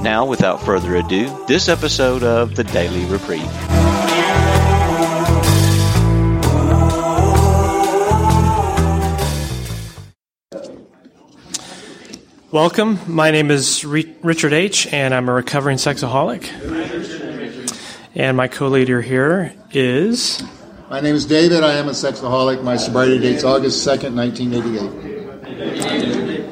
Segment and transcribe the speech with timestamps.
[0.00, 3.42] Now, without further ado, this episode of the Daily Reprieve.
[12.52, 12.98] Welcome.
[13.06, 16.48] My name is Richard H., and I'm a recovering sexaholic.
[18.14, 20.42] And my co leader here is.
[20.88, 21.62] My name is David.
[21.62, 22.62] I am a sexaholic.
[22.62, 25.17] My sobriety date's August 2nd, 1988.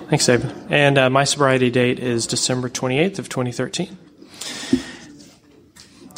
[0.09, 0.55] Thanks, David.
[0.70, 3.99] And uh, my sobriety date is December 28th of 2013.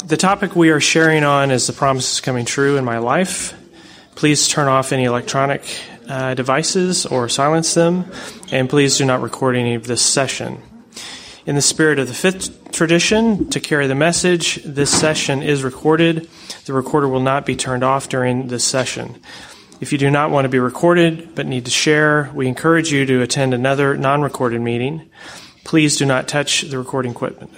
[0.05, 3.55] The topic we are sharing on is the promises coming true in my life.
[4.13, 5.63] Please turn off any electronic
[6.07, 8.05] uh, devices or silence them,
[8.51, 10.61] and please do not record any of this session.
[11.47, 16.29] In the spirit of the fifth tradition, to carry the message, this session is recorded.
[16.65, 19.19] The recorder will not be turned off during this session.
[19.79, 23.05] If you do not want to be recorded but need to share, we encourage you
[23.05, 25.09] to attend another non recorded meeting.
[25.63, 27.51] Please do not touch the recording equipment.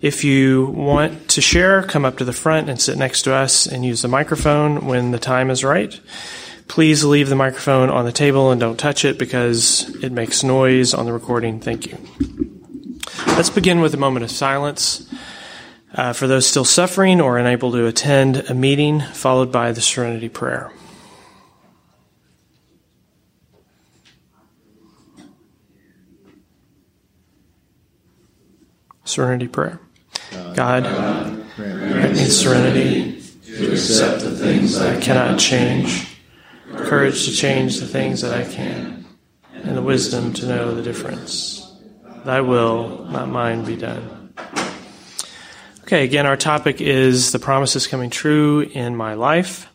[0.00, 3.66] If you want to share, come up to the front and sit next to us
[3.66, 5.98] and use the microphone when the time is right.
[6.68, 10.94] Please leave the microphone on the table and don't touch it because it makes noise
[10.94, 11.60] on the recording.
[11.60, 11.98] Thank you.
[13.28, 15.12] Let's begin with a moment of silence
[15.94, 20.28] uh, for those still suffering or unable to attend a meeting, followed by the Serenity
[20.28, 20.72] Prayer.
[29.06, 29.80] Serenity Prayer.
[30.54, 30.84] God,
[31.56, 36.16] grant me serenity to accept the things I cannot change,
[36.74, 39.06] courage to change the things that I can,
[39.52, 41.62] and the wisdom to know the difference.
[42.24, 44.34] Thy will, not mine, be done.
[45.82, 49.68] Okay, again, our topic is the promises coming true in my life.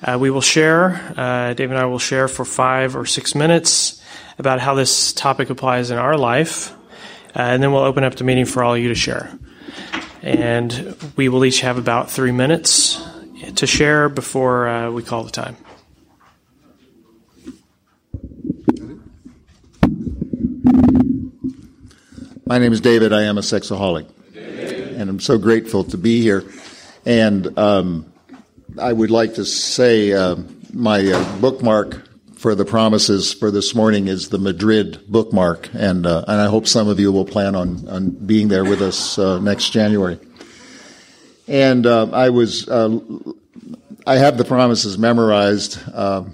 [0.00, 4.00] Uh, we will share, uh, Dave and I will share for five or six minutes
[4.38, 6.74] about how this topic applies in our life.
[7.34, 9.36] Uh, and then we'll open up the meeting for all of you to share.
[10.22, 13.02] And we will each have about three minutes
[13.56, 15.56] to share before uh, we call the time.
[22.46, 23.12] My name is David.
[23.12, 24.06] I am a sexaholic.
[24.36, 26.44] And I'm so grateful to be here.
[27.04, 28.12] And um,
[28.78, 30.36] I would like to say uh,
[30.72, 32.06] my uh, bookmark
[32.44, 36.68] for the promises for this morning is the Madrid bookmark, and uh, and I hope
[36.68, 40.18] some of you will plan on on being there with us uh, next January.
[41.48, 43.00] And uh, I was uh,
[44.06, 45.78] I have the promises memorized.
[45.90, 46.24] Uh,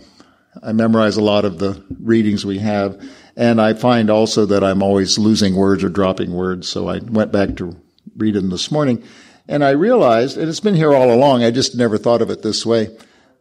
[0.60, 3.00] I memorize a lot of the readings we have,
[3.36, 6.68] and I find also that I'm always losing words or dropping words.
[6.68, 7.76] So I went back to
[8.16, 9.04] read them this morning,
[9.46, 11.44] and I realized, and it's been here all along.
[11.44, 12.88] I just never thought of it this way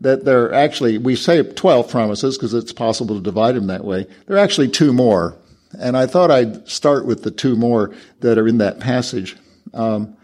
[0.02, 3.84] that there are actually, we say 12 promises because it's possible to divide them that
[3.84, 4.08] way.
[4.26, 5.38] There are actually two more.
[5.78, 9.36] And I thought I'd start with the two more that are in that passage.
[9.74, 10.16] Um,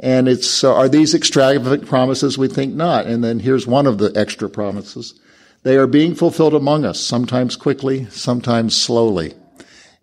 [0.00, 2.38] and it's, uh, are these extravagant promises?
[2.38, 3.06] We think not.
[3.06, 5.18] And then here's one of the extra promises.
[5.62, 9.34] They are being fulfilled among us, sometimes quickly, sometimes slowly.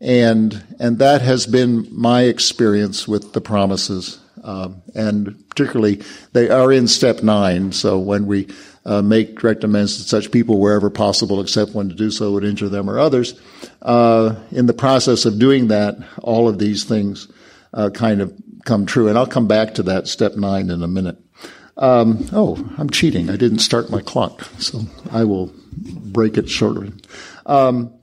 [0.02, 4.20] And, and that has been my experience with the promises.
[4.44, 6.04] Um, and particularly,
[6.34, 7.72] they are in step nine.
[7.72, 8.48] So when we
[8.86, 12.44] uh, make direct amends to such people wherever possible, except when to do so would
[12.44, 13.40] injure them or others.
[13.82, 17.28] Uh, in the process of doing that, all of these things
[17.74, 18.34] uh, kind of
[18.66, 19.08] come true.
[19.08, 21.18] And I'll come back to that step nine in a minute.
[21.78, 23.30] Um, oh, I'm cheating.
[23.30, 24.82] I didn't start my clock, so
[25.12, 26.94] I will break it shortly.
[27.46, 27.94] Um,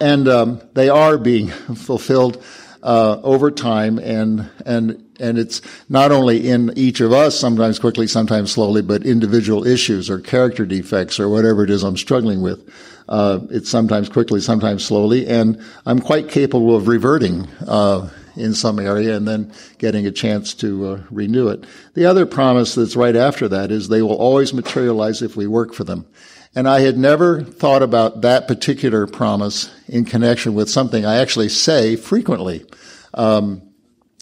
[0.00, 2.42] and um, they are being fulfilled
[2.82, 8.06] uh, over time, and and and it's not only in each of us, sometimes quickly,
[8.06, 12.68] sometimes slowly, but individual issues or character defects or whatever it is I'm struggling with.
[13.08, 18.78] Uh, it's sometimes quickly, sometimes slowly, and I'm quite capable of reverting uh, in some
[18.78, 21.64] area and then getting a chance to uh, renew it.
[21.94, 25.72] The other promise that's right after that is they will always materialize if we work
[25.72, 26.06] for them.
[26.54, 31.50] And I had never thought about that particular promise in connection with something I actually
[31.50, 32.64] say frequently.
[33.12, 33.62] Um,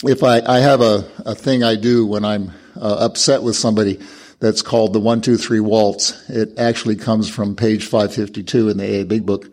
[0.03, 4.01] if I, I have a, a thing I do when I'm uh, upset with somebody
[4.41, 6.29] that's called the one, two, three waltz.
[6.29, 9.51] It actually comes from page 552 in the AA Big Book.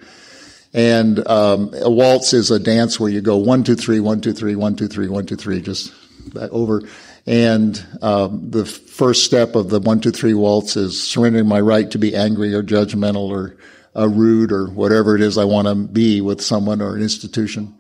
[0.74, 4.34] And um, a waltz is a dance where you go one, two, three, one, two,
[4.34, 5.94] three, one, two, three, one, two, three, just
[6.36, 6.82] over.
[7.28, 11.90] And um, the first step of the one, two, three waltz is surrendering my right
[11.92, 13.58] to be angry or judgmental or
[13.96, 17.76] uh, rude or whatever it is I want to be with someone or an institution.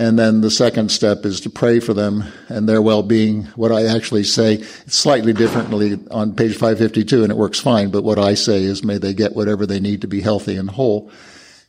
[0.00, 3.44] And then the second step is to pray for them and their well-being.
[3.54, 8.18] What I actually say, slightly differently on page 552 and it works fine, but what
[8.18, 11.12] I say is may they get whatever they need to be healthy and whole.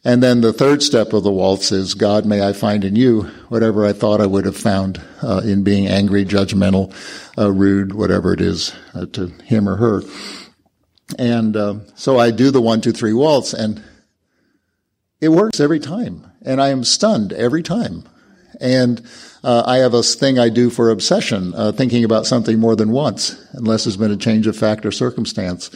[0.06, 3.24] And then the third step of the waltz is, God, may I find in you
[3.50, 6.96] whatever I thought I would have found uh, in being angry, judgmental,
[7.38, 10.04] uh, rude, whatever it is uh, to him or her.
[11.20, 13.84] And uh, so I do the one, two, three waltz, and
[15.20, 16.32] it works every time.
[16.42, 18.06] And I am stunned every time.
[18.62, 19.02] And
[19.44, 22.92] uh, I have a thing I do for obsession, uh, thinking about something more than
[22.92, 25.70] once, unless there's been a change of fact or circumstance.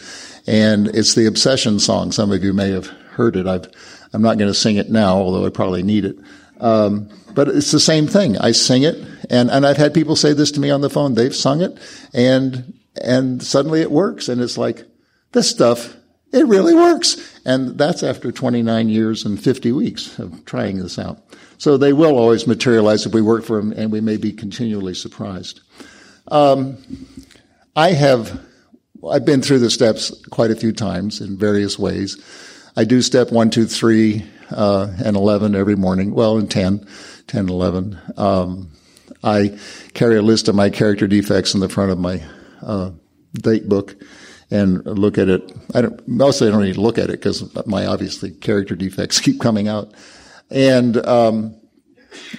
[0.47, 2.11] And it's the obsession song.
[2.11, 3.47] Some of you may have heard it.
[3.47, 3.67] I've
[4.13, 6.17] I'm not going to sing it now, although I probably need it.
[6.61, 8.37] Um, but it's the same thing.
[8.37, 8.95] I sing it,
[9.29, 11.15] and, and I've had people say this to me on the phone.
[11.15, 11.77] They've sung it,
[12.13, 14.83] and and suddenly it works, and it's like
[15.33, 15.95] this stuff.
[16.31, 21.19] It really works, and that's after 29 years and 50 weeks of trying this out.
[21.57, 24.93] So they will always materialize if we work for them, and we may be continually
[24.93, 25.61] surprised.
[26.29, 26.77] Um,
[27.75, 28.39] I have
[29.09, 32.17] I've been through the steps quite a few times in various ways.
[32.75, 36.13] I do step one, two, three, uh, and 11 every morning.
[36.13, 36.85] Well, and 10,
[37.27, 37.99] 10, 11.
[38.17, 38.71] Um,
[39.23, 39.57] I
[39.93, 42.23] carry a list of my character defects in the front of my,
[42.61, 42.91] uh,
[43.33, 43.95] date book
[44.51, 45.51] and look at it.
[45.73, 49.19] I don't, mostly I don't need to look at it because my obviously character defects
[49.21, 49.93] keep coming out.
[50.49, 51.55] And, um,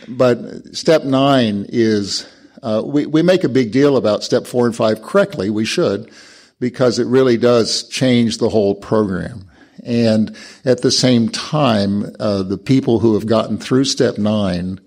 [0.08, 2.26] but step nine is,
[2.62, 5.50] uh, we, we make a big deal about step four and five correctly.
[5.50, 6.10] We should
[6.58, 9.50] because it really does change the whole program.
[9.84, 14.80] And at the same time, uh, the people who have gotten through step nine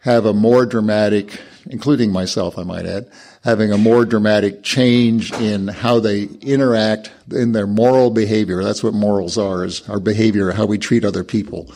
[0.00, 1.40] have a more dramatic,
[1.70, 3.10] including myself, I might add,
[3.48, 8.62] having a more dramatic change in how they interact in their moral behavior.
[8.62, 11.72] That's what morals are, is our behavior, how we treat other people,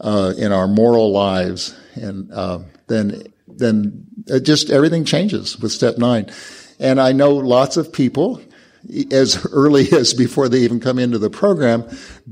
[0.00, 1.76] uh, in our moral lives.
[1.94, 4.06] And, uh, then, then
[4.40, 6.30] just everything changes with step nine.
[6.78, 8.40] And I know lots of people
[9.10, 11.84] as early as before they even come into the program,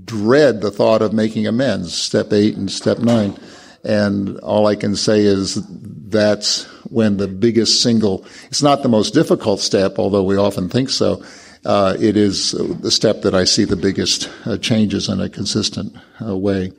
[0.05, 3.37] dread the thought of making amends, step eight and step nine.
[3.83, 9.13] And all I can say is that's when the biggest single, it's not the most
[9.13, 11.23] difficult step, although we often think so.
[11.65, 15.97] Uh, it is the step that I see the biggest uh, changes in a consistent
[16.25, 16.73] uh, way.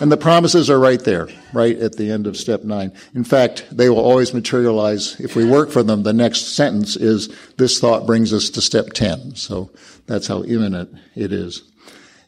[0.00, 2.92] And the promises are right there, right at the end of step nine.
[3.14, 5.18] In fact, they will always materialize.
[5.20, 8.88] If we work for them, the next sentence is, this thought brings us to step
[8.92, 9.36] 10.
[9.36, 9.70] So
[10.06, 11.62] that's how imminent it is.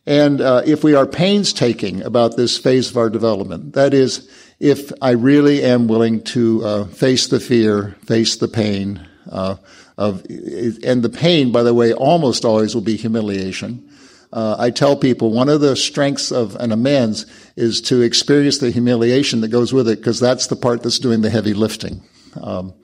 [0.06, 4.92] And uh, if we are painstaking about this phase of our development, that is, if
[5.02, 9.56] I really am willing to uh, face the fear, face the pain uh,
[9.98, 13.90] of, and the pain, by the way, almost always will be humiliation.
[14.32, 17.26] Uh, I tell people one of the strengths of an amends
[17.56, 21.20] is to experience the humiliation that goes with it because that's the part that's doing
[21.20, 22.02] the heavy lifting.
[22.40, 22.74] Um,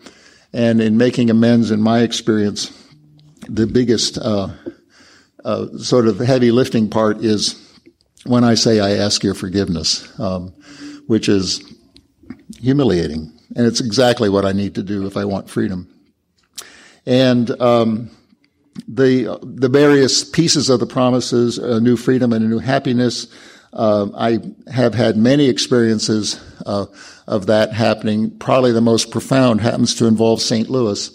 [0.52, 2.70] and in making amends, in my experience,
[3.48, 4.50] the biggest uh,
[5.44, 7.58] uh, sort of heavy lifting part is
[8.24, 10.54] when I say I ask your forgiveness, um,
[11.06, 11.62] which is
[12.60, 15.88] humiliating, and it's exactly what I need to do if I want freedom.
[17.06, 18.10] And um,
[18.88, 23.26] the the various pieces of the promises, a new freedom and a new happiness.
[23.72, 26.86] Uh, I have had many experiences uh,
[27.26, 28.31] of that happening.
[28.38, 30.69] Probably the most profound happens to involve St.
[30.69, 31.10] Louis.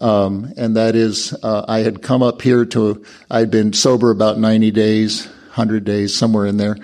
[0.00, 4.38] Um, and that is, uh, I had come up here to, I'd been sober about
[4.38, 6.76] 90 days, 100 days, somewhere in there.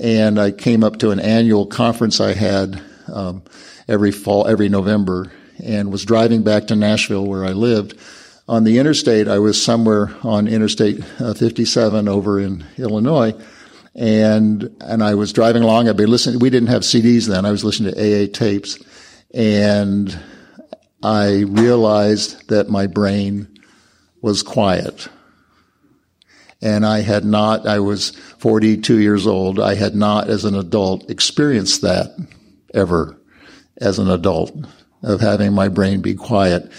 [0.00, 2.80] And I came up to an annual conference I had,
[3.12, 3.42] um,
[3.88, 5.32] every fall, every November
[5.64, 7.98] and was driving back to Nashville where I lived
[8.48, 13.34] on the interstate, I was somewhere on Interstate uh, 57 over in Illinois,
[13.94, 15.88] and and I was driving along.
[15.88, 16.38] I'd be listening.
[16.38, 17.44] We didn't have CDs then.
[17.44, 18.78] I was listening to AA tapes,
[19.34, 20.18] and
[21.02, 23.60] I realized that my brain
[24.22, 25.08] was quiet.
[26.60, 29.60] And I had not, I was 42 years old.
[29.60, 32.16] I had not, as an adult, experienced that
[32.74, 33.16] ever
[33.80, 34.52] as an adult
[35.02, 36.70] of having my brain be quiet.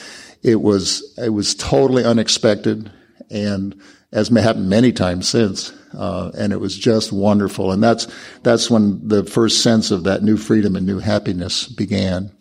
[0.44, 2.92] It was, it was totally unexpected
[3.30, 3.80] and
[4.12, 5.72] as may happened many times since.
[5.94, 7.72] Uh, and it was just wonderful.
[7.72, 8.08] And that's,
[8.44, 12.32] that's when the first sense of that new freedom and new happiness began.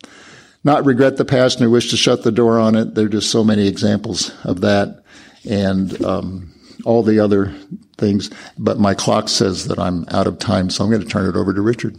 [0.63, 2.95] Not regret the past nor wish to shut the door on it.
[2.95, 5.03] There are just so many examples of that
[5.49, 6.53] and, um,
[6.85, 7.53] all the other
[7.97, 8.29] things.
[8.57, 11.35] But my clock says that I'm out of time, so I'm going to turn it
[11.35, 11.97] over to Richard.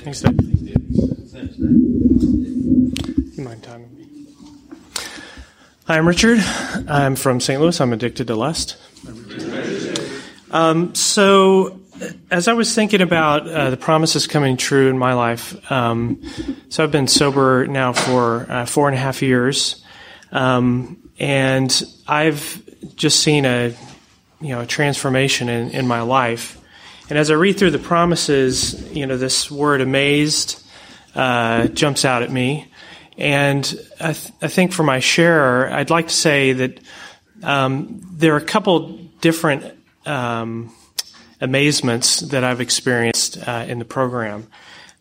[0.00, 0.40] Thanks, Dave.
[3.36, 4.06] You mind timing me?
[5.86, 6.38] Hi, I'm Richard.
[6.88, 7.60] I'm from St.
[7.60, 7.80] Louis.
[7.80, 8.76] I'm addicted to lust.
[10.50, 11.80] Um, so,
[12.30, 16.20] as I was thinking about uh, the promises coming true in my life, um,
[16.68, 19.84] so I've been sober now for uh, four and a half years,
[20.32, 23.74] um, and I've just seen a
[24.40, 26.58] you know a transformation in, in my life.
[27.08, 30.62] And as I read through the promises, you know, this word "amazed"
[31.14, 32.70] uh, jumps out at me.
[33.18, 33.64] And
[34.00, 36.80] I, th- I, think for my share, I'd like to say that
[37.42, 40.72] um, there are a couple different um,
[41.40, 44.46] amazements that I've experienced uh, in the program.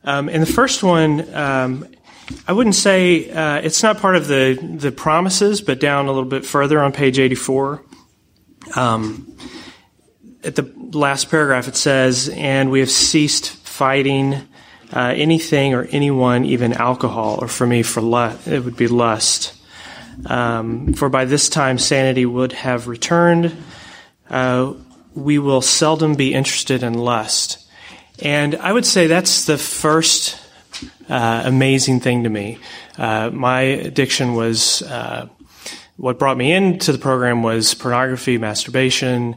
[0.03, 1.87] Um, and the first one, um,
[2.47, 6.29] I wouldn't say uh, it's not part of the, the promises, but down a little
[6.29, 7.83] bit further on page 84.
[8.75, 9.35] Um,
[10.43, 14.47] at the last paragraph, it says, And we have ceased fighting
[14.91, 19.55] uh, anything or anyone, even alcohol, or for me, for lust, it would be lust.
[20.25, 23.55] Um, for by this time sanity would have returned.
[24.29, 24.73] Uh,
[25.15, 27.65] we will seldom be interested in lust.
[28.21, 30.39] And I would say that's the first
[31.09, 32.59] uh, amazing thing to me.
[32.97, 35.27] Uh, my addiction was uh,
[35.97, 39.35] what brought me into the program was pornography, masturbation.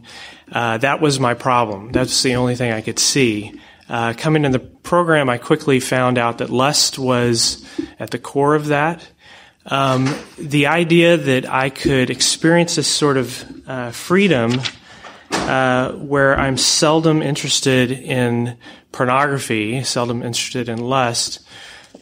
[0.51, 1.91] Uh, that was my problem.
[1.93, 3.59] That's the only thing I could see.
[3.89, 7.67] Uh, coming in the program, I quickly found out that lust was
[7.99, 9.07] at the core of that.
[9.67, 14.61] Um, the idea that I could experience this sort of freedom
[15.49, 18.57] uh, where I'm seldom interested in
[18.93, 21.41] pornography, seldom interested in lust,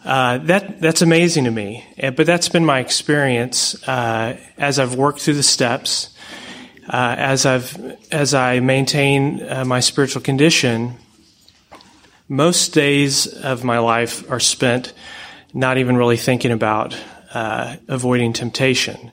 [0.04, 1.84] uh, that that's amazing to me.
[1.98, 6.14] But that's been my experience uh, as I've worked through the steps,
[6.88, 10.96] uh, as I've as I maintain my spiritual condition
[12.30, 14.92] most days of my life are spent
[15.52, 16.96] not even really thinking about
[17.34, 19.10] uh, avoiding temptation.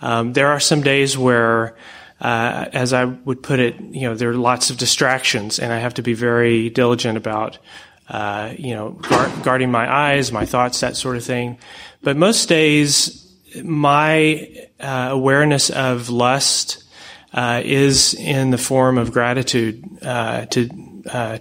[0.00, 1.76] Um, there are some days where,
[2.20, 5.78] uh, as I would put it, you know, there are lots of distractions, and I
[5.78, 7.58] have to be very diligent about,
[8.08, 11.58] uh, you know, guard, guarding my eyes, my thoughts, that sort of thing.
[12.02, 13.26] But most days,
[13.62, 14.48] my
[14.78, 16.84] uh, awareness of lust
[17.32, 20.68] uh, is in the form of gratitude uh, to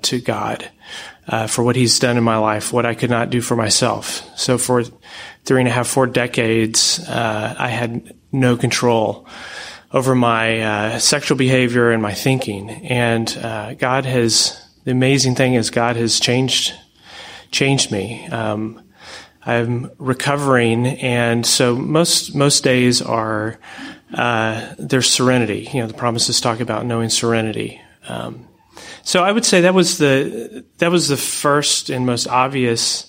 [0.02, 0.70] to God
[1.30, 4.28] uh, for what he's done in my life, what I could not do for myself.
[4.38, 4.84] So for
[5.46, 9.28] three and a half, four decades, uh, I had no control
[9.92, 12.70] over my uh, sexual behavior and my thinking.
[12.70, 16.74] And uh, God has the amazing thing is God has changed
[17.52, 18.28] changed me.
[18.28, 18.84] Um,
[19.46, 23.60] I'm recovering, and so most most days are
[24.14, 25.70] uh, there's serenity.
[25.74, 27.82] You know, the promises talk about knowing serenity.
[28.08, 28.48] Um,
[29.04, 33.09] so I would say that was the that was the first and most obvious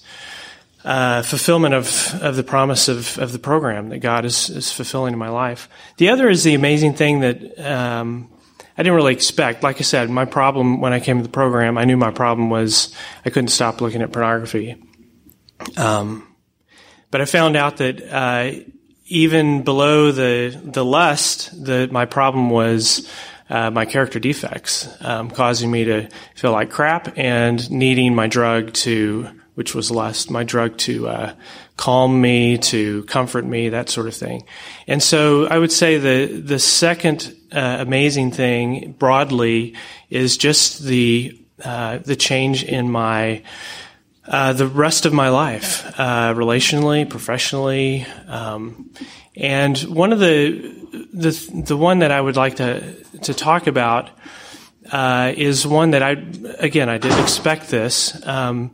[0.84, 5.12] uh, fulfillment of, of the promise of, of the program that God is, is fulfilling
[5.12, 5.68] in my life.
[5.98, 8.30] The other is the amazing thing that um,
[8.76, 9.62] I didn't really expect.
[9.62, 12.48] Like I said, my problem when I came to the program, I knew my problem
[12.48, 12.94] was
[13.24, 14.82] I couldn't stop looking at pornography.
[15.76, 16.26] Um,
[17.10, 18.52] but I found out that uh,
[19.06, 23.10] even below the the lust, that my problem was
[23.50, 28.72] uh, my character defects, um, causing me to feel like crap and needing my drug
[28.72, 29.28] to,
[29.60, 31.34] which was lust, my drug to uh,
[31.76, 34.42] calm me, to comfort me, that sort of thing.
[34.86, 39.74] And so I would say the the second uh, amazing thing broadly
[40.08, 43.42] is just the uh, the change in my
[44.26, 48.90] uh, the rest of my life, uh, relationally, professionally, um,
[49.36, 50.72] and one of the
[51.12, 54.08] the the one that I would like to to talk about
[54.90, 56.12] uh, is one that I
[56.60, 58.26] again I didn't expect this.
[58.26, 58.70] Um,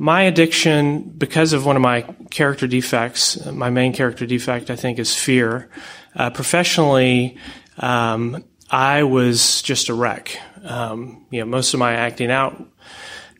[0.00, 4.98] my addiction, because of one of my character defects, my main character defect, I think,
[4.98, 5.68] is fear.
[6.16, 7.36] Uh, professionally,
[7.78, 10.40] um, I was just a wreck.
[10.64, 12.66] Um, you know, most of my acting out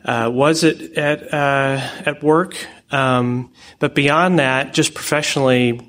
[0.05, 2.55] uh, was it at uh, at work,
[2.91, 5.81] um, but beyond that, just professionally,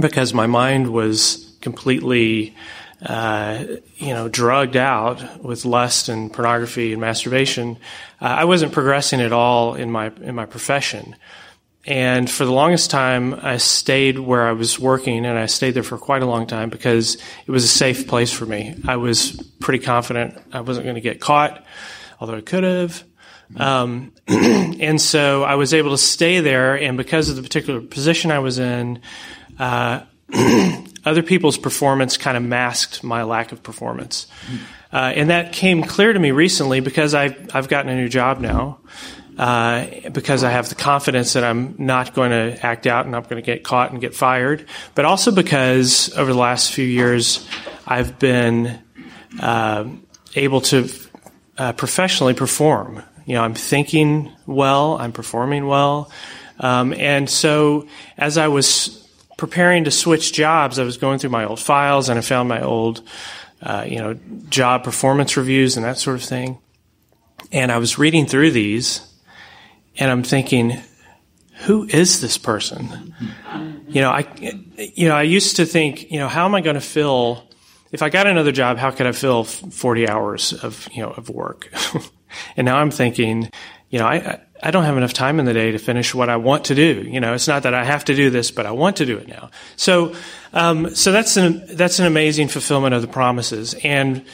[0.00, 2.56] because my mind was completely,
[3.02, 3.64] uh,
[3.96, 7.78] you know, drugged out with lust and pornography and masturbation,
[8.20, 11.16] uh, I wasn't progressing at all in my in my profession.
[11.86, 15.82] And for the longest time, I stayed where I was working, and I stayed there
[15.82, 18.76] for quite a long time because it was a safe place for me.
[18.86, 21.64] I was pretty confident I wasn't going to get caught,
[22.20, 23.02] although I could have.
[23.56, 28.30] Um, and so I was able to stay there, and because of the particular position
[28.30, 29.00] I was in,
[29.58, 30.02] uh,
[31.04, 34.26] other people's performance kind of masked my lack of performance.
[34.92, 38.40] Uh, and that came clear to me recently because I've, I've gotten a new job
[38.40, 38.78] now.
[39.38, 43.22] uh, because I have the confidence that I'm not going to act out and I'm
[43.22, 47.48] going to get caught and get fired, but also because over the last few years
[47.86, 48.78] I've been
[49.40, 49.88] uh,
[50.34, 50.90] able to
[51.56, 53.02] uh, professionally perform.
[53.24, 56.10] You know, I'm thinking well, I'm performing well,
[56.58, 57.86] um, and so
[58.18, 58.99] as I was
[59.40, 62.60] preparing to switch jobs, I was going through my old files and I found my
[62.60, 63.00] old,
[63.62, 64.18] uh, you know,
[64.50, 66.58] job performance reviews and that sort of thing.
[67.50, 69.00] And I was reading through these
[69.96, 70.78] and I'm thinking,
[71.62, 73.14] who is this person?
[73.88, 74.28] You know, I,
[74.76, 77.48] you know, I used to think, you know, how am I going to fill,
[77.92, 81.30] if I got another job, how could I fill 40 hours of, you know, of
[81.30, 81.72] work?
[82.58, 83.50] and now I'm thinking,
[83.90, 86.36] you know, I, I don't have enough time in the day to finish what I
[86.36, 87.02] want to do.
[87.02, 89.18] You know, it's not that I have to do this, but I want to do
[89.18, 89.50] it now.
[89.76, 90.14] So,
[90.52, 93.74] um, so that's an, that's an amazing fulfillment of the promises.
[93.82, 94.24] And,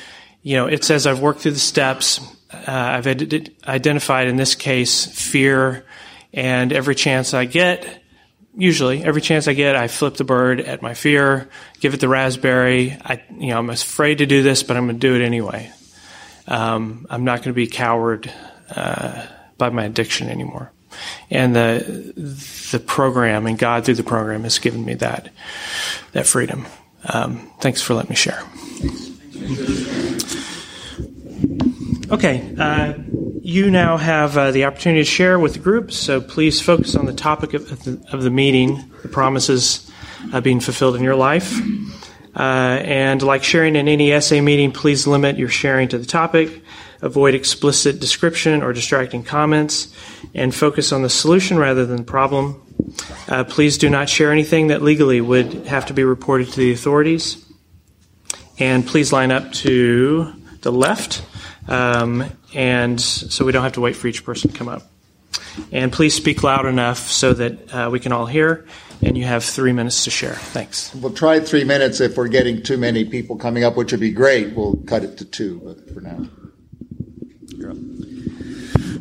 [0.43, 2.21] you know, it says I've worked through the steps.
[2.53, 5.87] Uh, I've ed- identified in this case fear,
[6.33, 8.03] and every chance I get,
[8.55, 11.49] usually every chance I get, I flip the bird at my fear,
[11.81, 12.97] give it the raspberry.
[13.03, 15.73] I, you know, I'm afraid to do this, but I'm going to do it anyway.
[16.47, 18.33] Um, I'm not going to be coward
[18.71, 19.27] uh,
[19.59, 20.73] by my addiction anymore.
[21.31, 22.15] And the
[22.73, 25.31] the program and God through the program has given me that
[26.13, 26.67] that freedom.
[27.05, 28.43] Um, thanks for letting me share.
[32.09, 32.95] Okay, uh,
[33.43, 37.07] you now have uh, the opportunity to share with the group, so please focus on
[37.07, 39.91] the topic of the, of the meeting, the promises
[40.33, 41.61] uh, being fulfilled in your life.
[42.35, 46.63] Uh, and like sharing in any SA meeting, please limit your sharing to the topic,
[47.03, 49.95] avoid explicit description or distracting comments,
[50.35, 52.63] and focus on the solution rather than the problem.
[53.29, 56.73] Uh, please do not share anything that legally would have to be reported to the
[56.73, 57.45] authorities.
[58.59, 61.23] And please line up to the left
[61.69, 62.25] um,
[62.55, 64.83] and so we don't have to wait for each person to come up.
[65.73, 68.67] And please speak loud enough so that uh, we can all hear.
[69.03, 70.35] And you have three minutes to share.
[70.35, 70.95] Thanks.
[70.95, 72.01] We'll try three minutes.
[72.01, 75.19] If we're getting too many people coming up, which would be great, we'll cut it
[75.19, 75.61] to two.
[75.63, 76.27] But for now,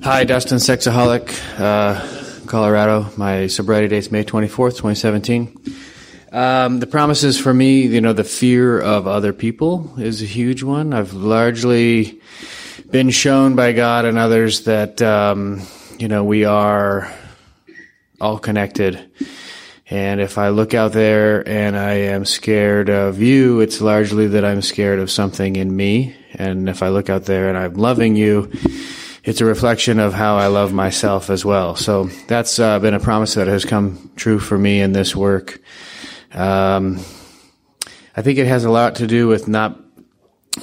[0.03, 3.09] Hi, Dustin, sexaholic, uh, Colorado.
[3.17, 5.57] My sobriety date's May 24th, 2017.
[6.31, 10.63] Um, the promises for me, you know, the fear of other people is a huge
[10.63, 10.93] one.
[10.93, 12.19] I've largely
[12.91, 15.61] been shown by God and others that, um,
[15.97, 17.13] you know, we are
[18.19, 19.09] all connected.
[19.89, 24.43] And if I look out there and I am scared of you, it's largely that
[24.43, 26.15] I'm scared of something in me.
[26.37, 28.51] And if I look out there and I'm loving you,
[29.23, 31.75] it's a reflection of how I love myself as well.
[31.75, 35.59] So that's uh, been a promise that has come true for me in this work.
[36.31, 36.99] Um,
[38.15, 39.79] I think it has a lot to do with not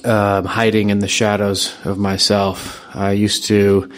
[0.05, 2.81] uh, hiding in the shadows of myself.
[2.95, 3.91] I used to,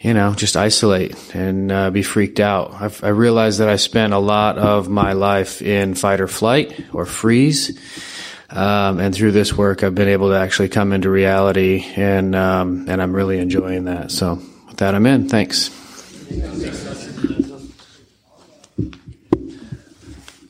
[0.00, 2.72] you know, just isolate and uh, be freaked out.
[2.72, 6.86] I've, I realized that I spent a lot of my life in fight or flight
[6.92, 7.78] or freeze.
[8.52, 12.86] Um, and through this work, I've been able to actually come into reality, and um,
[12.88, 14.10] and I'm really enjoying that.
[14.10, 15.28] So, with that, I'm in.
[15.28, 15.68] Thanks.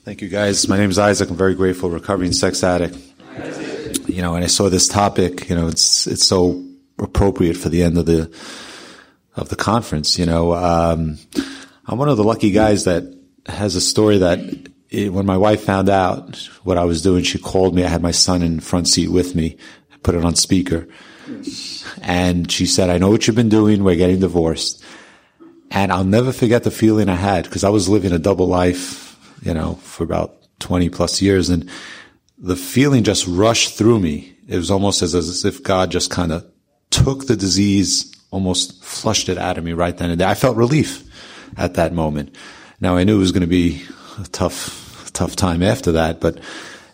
[0.05, 0.67] Thank you, guys.
[0.67, 1.29] My name is Isaac.
[1.29, 2.97] I'm very grateful, recovering sex addict.
[4.07, 5.51] You know, and I saw this topic.
[5.51, 6.65] You know, it's it's so
[6.99, 8.35] appropriate for the end of the
[9.37, 10.19] of the conference.
[10.19, 11.19] You know, um,
[11.87, 14.39] I'm one of the lucky guys that has a story that
[14.91, 17.85] it, when my wife found out what I was doing, she called me.
[17.85, 19.57] I had my son in front seat with me.
[19.93, 20.89] I put it on speaker,
[22.03, 23.85] and she said, "I know what you've been doing.
[23.85, 24.83] We're getting divorced."
[25.73, 29.11] And I'll never forget the feeling I had because I was living a double life
[29.43, 31.51] you know, for about 20 plus years.
[31.51, 31.69] And
[32.39, 34.35] the feeling just rushed through me.
[34.49, 36.47] It was almost as, as if God just kind of
[36.91, 40.29] took the disease, almost flushed it out of me right then and there.
[40.29, 41.05] I felt relief
[41.57, 42.35] at that moment.
[42.81, 43.83] Now I knew it was going to be
[44.19, 44.80] a tough,
[45.21, 46.41] tough time after that, but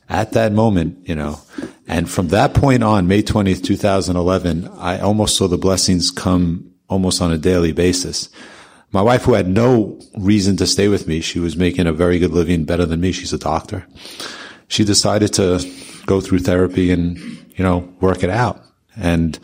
[0.08, 1.38] at that moment, you know,
[1.86, 7.22] and from that point on, May 20th, 2011, I almost saw the blessings come almost
[7.22, 8.28] on a daily basis.
[8.90, 12.18] My wife, who had no reason to stay with me, she was making a very
[12.18, 13.12] good living, better than me.
[13.12, 13.86] She's a doctor.
[14.66, 15.64] She decided to
[16.06, 17.18] go through therapy and,
[17.56, 18.60] you know, work it out.
[18.96, 19.38] And,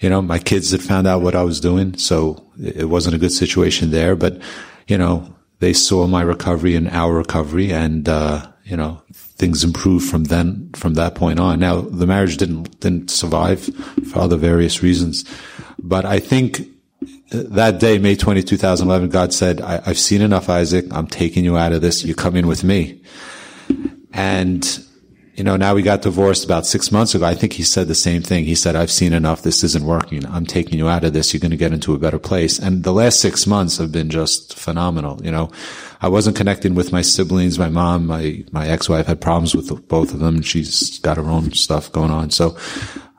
[0.00, 1.96] you know, my kids had found out what I was doing.
[1.96, 4.40] So it wasn't a good situation there, but,
[4.88, 10.08] you know, they saw my recovery and our recovery and, uh, you know, things improved
[10.08, 11.58] from then, from that point on.
[11.58, 13.64] Now, the marriage didn't, didn't survive
[14.10, 15.24] for other various reasons,
[15.78, 16.68] but I think
[17.30, 20.86] that day, May 20, 2011, God said, I, have seen enough, Isaac.
[20.90, 22.04] I'm taking you out of this.
[22.04, 23.02] You come in with me.
[24.12, 24.85] And,
[25.36, 27.26] you know, now we got divorced about six months ago.
[27.26, 28.46] I think he said the same thing.
[28.46, 29.42] He said, I've seen enough.
[29.42, 30.24] This isn't working.
[30.24, 31.34] I'm taking you out of this.
[31.34, 32.58] You're going to get into a better place.
[32.58, 35.22] And the last six months have been just phenomenal.
[35.22, 35.50] You know,
[36.00, 37.58] I wasn't connecting with my siblings.
[37.58, 40.40] My mom, my, my ex-wife had problems with both of them.
[40.40, 42.30] She's got her own stuff going on.
[42.30, 42.56] So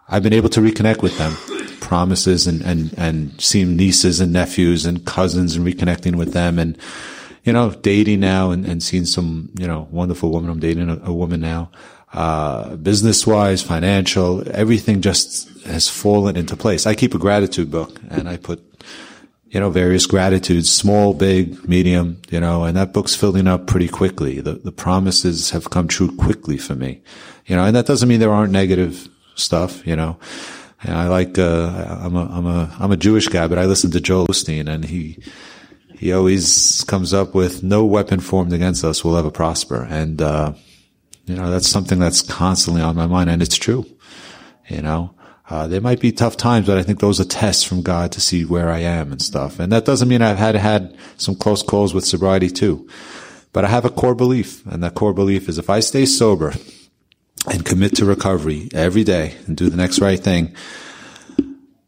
[0.10, 1.34] I've been able to reconnect with them.
[1.82, 6.80] Promises and, and, and seeing nieces and nephews and cousins and reconnecting with them and,
[7.44, 10.50] you know, dating now and, and seeing some, you know, wonderful woman.
[10.50, 11.70] I'm dating a, a woman now
[12.14, 16.88] uh, business wise, financial, everything just has fallen into place.
[16.88, 18.64] I keep a gratitude book and I put,
[19.50, 23.90] you know, various gratitudes, small, big, medium, you know, and that book's filling up pretty
[23.90, 24.40] quickly.
[24.40, 27.02] The, the promises have come true quickly for me,
[27.46, 30.18] you know, and that doesn't mean there aren't negative stuff, you know.
[30.84, 33.92] And I like, uh, I'm a, I'm a, I'm a Jewish guy, but I listen
[33.92, 35.22] to Joel Osteen and he,
[35.98, 39.86] he always comes up with no weapon formed against us will ever prosper.
[39.90, 40.54] And, uh,
[41.28, 43.86] you know, that's something that's constantly on my mind and it's true.
[44.70, 45.14] You know,
[45.50, 48.22] uh, there might be tough times, but I think those are tests from God to
[48.22, 49.60] see where I am and stuff.
[49.60, 52.88] And that doesn't mean I've had had some close calls with sobriety too.
[53.54, 56.54] But I have a core belief, and that core belief is if I stay sober
[57.50, 60.54] and commit to recovery every day and do the next right thing,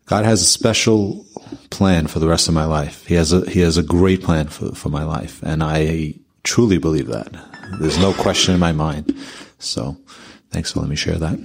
[0.06, 1.26] God has a special
[1.70, 3.06] plan for the rest of my life.
[3.06, 6.78] He has a He has a great plan for for my life, and I truly
[6.78, 7.59] believe that.
[7.78, 9.16] There's no question in my mind.
[9.60, 9.98] So
[10.50, 11.38] thanks for letting me share that.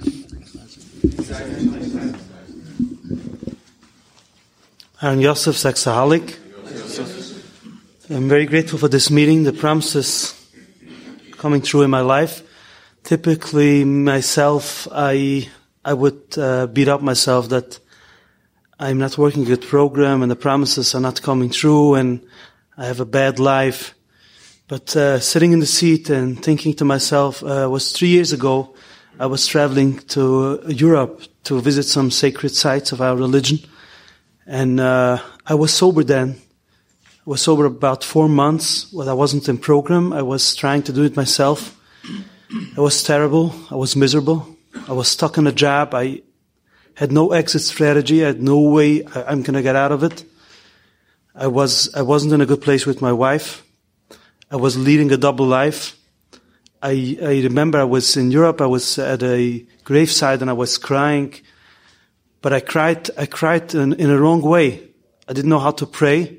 [5.01, 6.37] Aaron Yosef, sexaholic.
[8.09, 10.33] I'm very grateful for this meeting, the promises
[11.37, 12.43] coming through in my life.
[13.03, 15.49] Typically, myself, I
[15.83, 17.79] I would uh, beat up myself that
[18.79, 22.21] I'm not working a good program and the promises are not coming true and
[22.77, 23.94] I have a bad life.
[24.67, 28.73] But uh, sitting in the seat and thinking to myself, uh, was three years ago,
[29.19, 33.59] I was traveling to Europe to visit some sacred sites of our religion,
[34.47, 36.37] and uh, I was sober then.
[37.05, 38.91] I was sober about four months.
[38.91, 40.11] Well, I wasn't in program.
[40.11, 41.79] I was trying to do it myself.
[42.49, 43.53] It was terrible.
[43.69, 44.57] I was miserable.
[44.87, 45.93] I was stuck in a job.
[45.93, 46.23] I
[46.95, 48.23] had no exit strategy.
[48.23, 50.25] I had no way I, I'm going to get out of it.
[51.35, 53.64] I was I wasn't in a good place with my wife.
[54.55, 55.97] I was leading a double life.
[56.81, 58.61] I, I remember I was in Europe.
[58.61, 61.33] I was at a graveside and I was crying,
[62.41, 63.09] but I cried.
[63.17, 64.81] I cried in, in a wrong way.
[65.27, 66.37] I didn't know how to pray.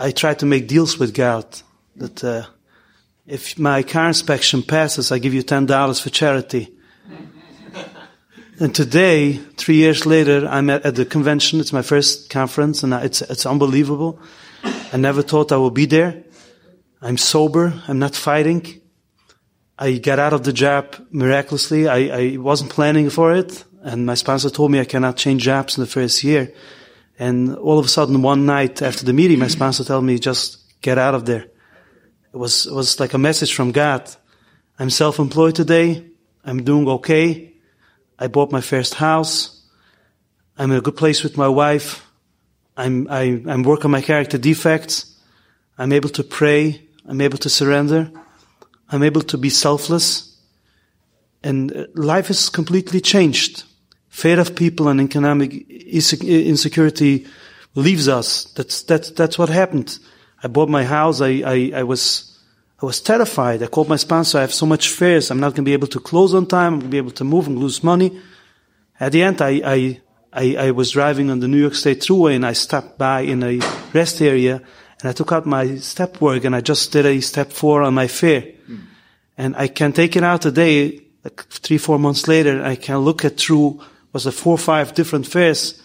[0.00, 1.46] I tried to make deals with God
[1.94, 2.46] that uh,
[3.24, 6.76] if my car inspection passes, I give you ten dollars for charity.
[8.58, 11.60] and today, three years later, I'm at, at the convention.
[11.60, 14.18] It's my first conference, and it's it's unbelievable.
[14.92, 16.24] I never thought I would be there.
[17.02, 17.72] I'm sober.
[17.88, 18.80] I'm not fighting.
[19.78, 21.88] I got out of the job miraculously.
[21.88, 23.64] I, I wasn't planning for it.
[23.82, 26.52] And my sponsor told me I cannot change jobs in the first year.
[27.18, 30.58] And all of a sudden, one night after the meeting, my sponsor told me, just
[30.82, 31.46] get out of there.
[32.32, 34.08] It was, it was like a message from God.
[34.78, 36.04] I'm self-employed today.
[36.44, 37.54] I'm doing okay.
[38.18, 39.62] I bought my first house.
[40.58, 42.06] I'm in a good place with my wife.
[42.76, 45.18] I'm, I, am i am working my character defects.
[45.78, 46.86] I'm able to pray.
[47.06, 48.10] I'm able to surrender.
[48.88, 50.36] I'm able to be selfless.
[51.42, 53.64] And uh, life is completely changed.
[54.08, 57.26] Fear of people and economic insecurity
[57.74, 58.44] leaves us.
[58.52, 59.98] That's, that's, that's what happened.
[60.42, 61.20] I bought my house.
[61.20, 62.38] I, I, I was,
[62.82, 63.62] I was terrified.
[63.62, 64.38] I called my sponsor.
[64.38, 65.30] I have so much fears.
[65.30, 66.74] I'm not going to be able to close on time.
[66.74, 68.20] I'm going to be able to move and lose money.
[68.98, 70.00] At the end, I, I,
[70.32, 73.42] I, I was driving on the New York State Thruway and I stopped by in
[73.42, 73.58] a
[73.94, 74.62] rest area
[75.00, 77.94] and I took out my step work and I just did a step four on
[77.94, 78.42] my fear.
[78.68, 78.80] Mm.
[79.38, 83.24] And I can take it out today, like three, four months later, I can look
[83.24, 83.80] at through,
[84.12, 85.80] was a four, five different fears.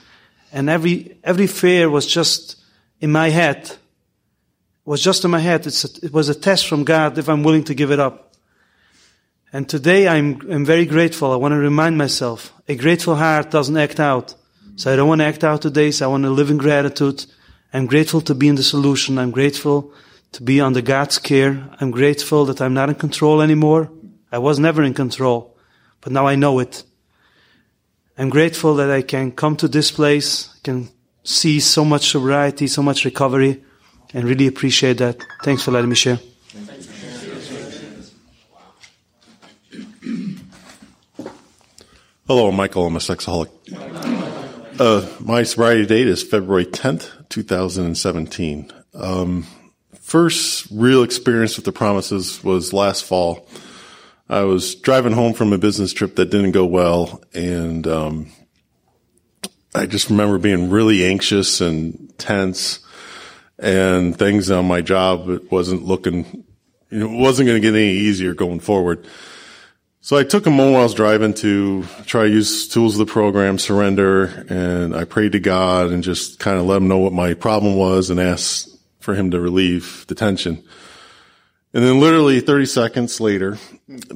[0.52, 2.58] And every, every fear was just
[3.00, 3.58] in my head.
[3.66, 3.80] It
[4.86, 5.66] was just in my head.
[5.66, 8.34] It's a, it was a test from God if I'm willing to give it up.
[9.54, 11.32] And today I'm, I'm very grateful.
[11.32, 14.36] I want to remind myself, a grateful heart doesn't act out.
[14.76, 15.92] So I don't want to act out today.
[15.92, 17.26] So I want to live in gratitude.
[17.76, 19.18] I'm grateful to be in the solution.
[19.18, 19.92] I'm grateful
[20.32, 21.70] to be under God's care.
[21.82, 23.92] I'm grateful that I'm not in control anymore.
[24.32, 25.58] I was never in control,
[26.00, 26.84] but now I know it.
[28.18, 30.88] I'm grateful that I can come to this place, can
[31.26, 33.62] see so much sobriety, so much recovery,
[34.14, 35.22] and really appreciate that.
[35.44, 36.20] Thanks for letting me share.
[42.26, 42.88] Hello, I'm Michael.
[42.88, 43.50] I'm a sexaholic.
[44.80, 48.72] Uh, my sobriety date is February 10th, 2017.
[48.94, 49.46] Um,
[50.00, 53.48] first real experience with the promises was last fall.
[54.30, 58.32] I was driving home from a business trip that didn't go well, and um,
[59.76, 62.80] I just remember being really anxious and tense,
[63.60, 66.44] and things on my job it wasn't looking,
[66.90, 69.08] it wasn't going to get any easier going forward.
[70.06, 73.08] So I took a moment while I was driving to try to use tools of
[73.08, 77.00] the program, surrender, and I prayed to God and just kind of let him know
[77.00, 80.64] what my problem was and asked for him to relieve the tension.
[81.74, 83.58] And then literally 30 seconds later,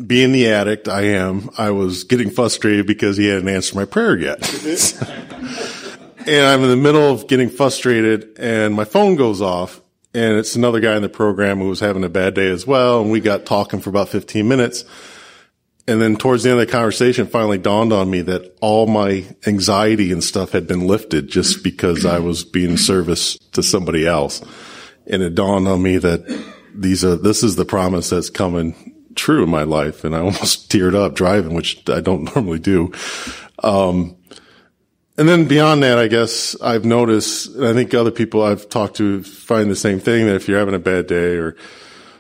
[0.05, 4.15] being the addict I am, I was getting frustrated because he hadn't answered my prayer
[4.15, 4.47] yet.
[6.27, 9.81] and I'm in the middle of getting frustrated and my phone goes off
[10.13, 13.01] and it's another guy in the program who was having a bad day as well.
[13.01, 14.85] And we got talking for about 15 minutes.
[15.89, 19.25] And then towards the end of the conversation, finally dawned on me that all my
[19.47, 24.43] anxiety and stuff had been lifted just because I was being service to somebody else.
[25.07, 29.41] And it dawned on me that these are, this is the promise that's coming true
[29.41, 30.03] in my life.
[30.03, 32.93] And I almost teared up driving, which I don't normally do.
[33.63, 34.15] Um,
[35.17, 38.97] and then beyond that, I guess I've noticed, and I think other people I've talked
[38.97, 41.55] to find the same thing that if you're having a bad day or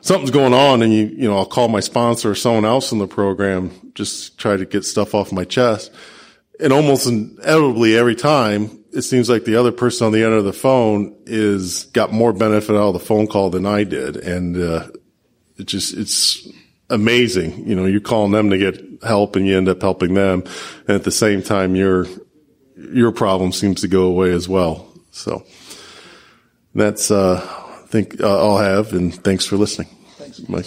[0.01, 2.99] something's going on and you, you know, I'll call my sponsor or someone else in
[2.99, 5.91] the program, just try to get stuff off my chest.
[6.59, 10.43] And almost inevitably every time it seems like the other person on the end of
[10.45, 14.17] the phone is got more benefit out of the phone call than I did.
[14.17, 14.87] And, uh,
[15.57, 16.47] it just, it's
[16.89, 17.67] amazing.
[17.67, 20.43] You know, you're calling them to get help and you end up helping them.
[20.87, 22.07] And at the same time, your,
[22.75, 24.87] your problem seems to go away as well.
[25.11, 25.45] So
[26.73, 27.58] that's, uh,
[27.89, 29.87] think uh, I'll have and thanks for listening.
[30.17, 30.65] Thanks, Mike.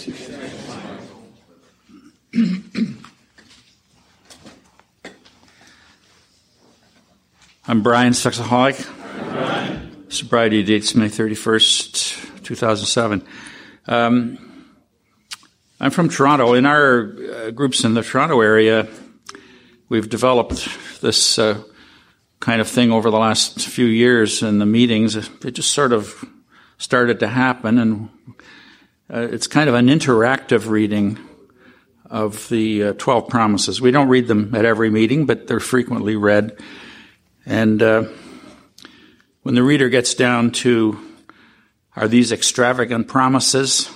[7.65, 8.89] I'm Brian Sexaholic.
[10.11, 13.25] Sobriety dates May 31st, 2007.
[13.87, 14.73] Um,
[15.79, 16.53] I'm from Toronto.
[16.55, 18.89] In our uh, groups in the Toronto area,
[19.87, 20.67] we've developed
[20.99, 21.63] this uh,
[22.41, 25.15] kind of thing over the last few years in the meetings.
[25.15, 26.25] It just sort of
[26.77, 28.09] started to happen, and
[29.13, 31.19] uh, it's kind of an interactive reading
[32.05, 33.81] of the uh, 12 promises.
[33.81, 36.57] We don't read them at every meeting, but they're frequently read.
[37.45, 38.03] And uh,
[39.41, 40.99] when the reader gets down to,
[41.95, 43.89] are these extravagant promises?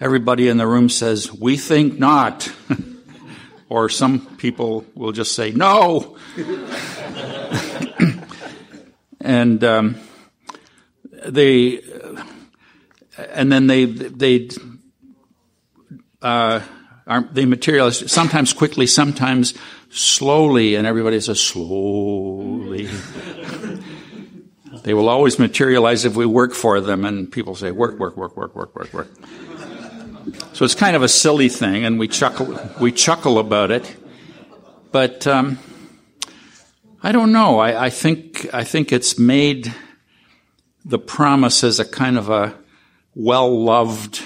[0.00, 2.52] Everybody in the room says, we think not.
[3.68, 6.18] or some people will just say, no.
[9.20, 9.96] and um,
[11.26, 11.80] they,
[13.16, 14.48] and then they, they,
[16.22, 16.60] uh,
[17.06, 19.54] are, they materialize sometimes quickly, sometimes
[19.90, 22.88] slowly, and everybody says slowly.
[24.82, 28.36] they will always materialize if we work for them, and people say work, work, work,
[28.36, 29.08] work, work, work, work.
[30.52, 33.96] So it's kind of a silly thing, and we chuckle, we chuckle about it.
[34.90, 35.58] But um,
[37.02, 37.58] I don't know.
[37.58, 39.74] I, I think I think it's made
[40.84, 42.54] the promise as a kind of a
[43.14, 44.22] well loved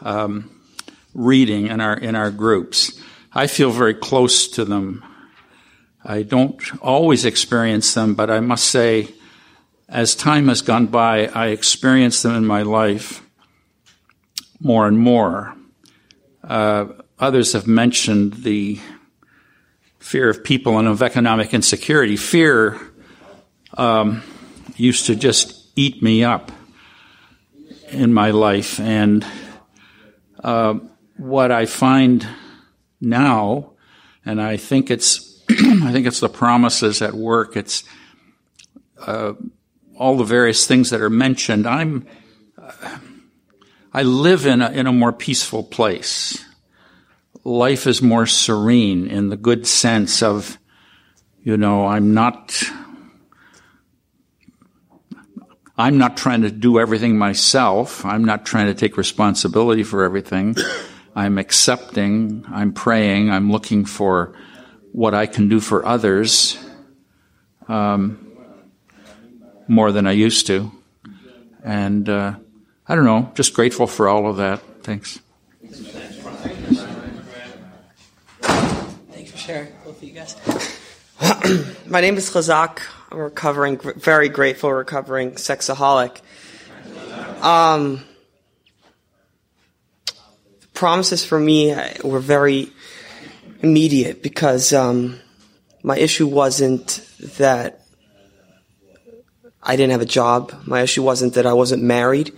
[0.00, 0.50] um,
[1.14, 3.00] reading in our in our groups.
[3.32, 5.04] I feel very close to them.
[6.04, 9.08] I don't always experience them, but I must say,
[9.88, 13.22] as time has gone by, I experience them in my life
[14.60, 15.54] more and more.
[16.42, 16.86] Uh,
[17.18, 18.80] others have mentioned the
[19.98, 22.16] fear of people and of economic insecurity.
[22.16, 22.80] Fear
[23.78, 24.22] um,
[24.76, 26.52] used to just eat me up
[27.90, 29.26] in my life, and
[30.42, 30.74] uh,
[31.16, 32.26] what I find
[33.00, 33.72] now,
[34.24, 37.56] and I think it's I think it's the promises at work.
[37.56, 37.84] It's
[38.98, 39.34] uh,
[39.96, 41.66] all the various things that are mentioned.
[41.66, 42.06] I'm
[42.56, 42.98] uh,
[43.94, 46.42] I live in a, in a more peaceful place.
[47.44, 50.58] Life is more serene in the good sense of,
[51.42, 52.62] you know, I'm not.
[55.76, 58.04] I'm not trying to do everything myself.
[58.04, 60.54] I'm not trying to take responsibility for everything.
[61.14, 64.34] I'm accepting, I'm praying, I'm looking for
[64.92, 66.58] what I can do for others
[67.68, 68.32] um,
[69.66, 70.70] more than I used to.
[71.64, 72.34] And uh,
[72.86, 74.60] I don't know, just grateful for all of that.
[74.82, 75.20] Thanks.
[79.10, 80.36] Thanks for sharing, both of you guys.
[81.86, 82.80] My name is Chazak.
[83.12, 86.20] Recovering, very grateful recovering sexaholic.
[87.42, 88.04] Um,
[90.72, 92.70] promises for me were very
[93.60, 95.20] immediate because um,
[95.82, 97.06] my issue wasn't
[97.38, 97.82] that
[99.62, 100.52] I didn't have a job.
[100.66, 102.32] My issue wasn't that I wasn't married.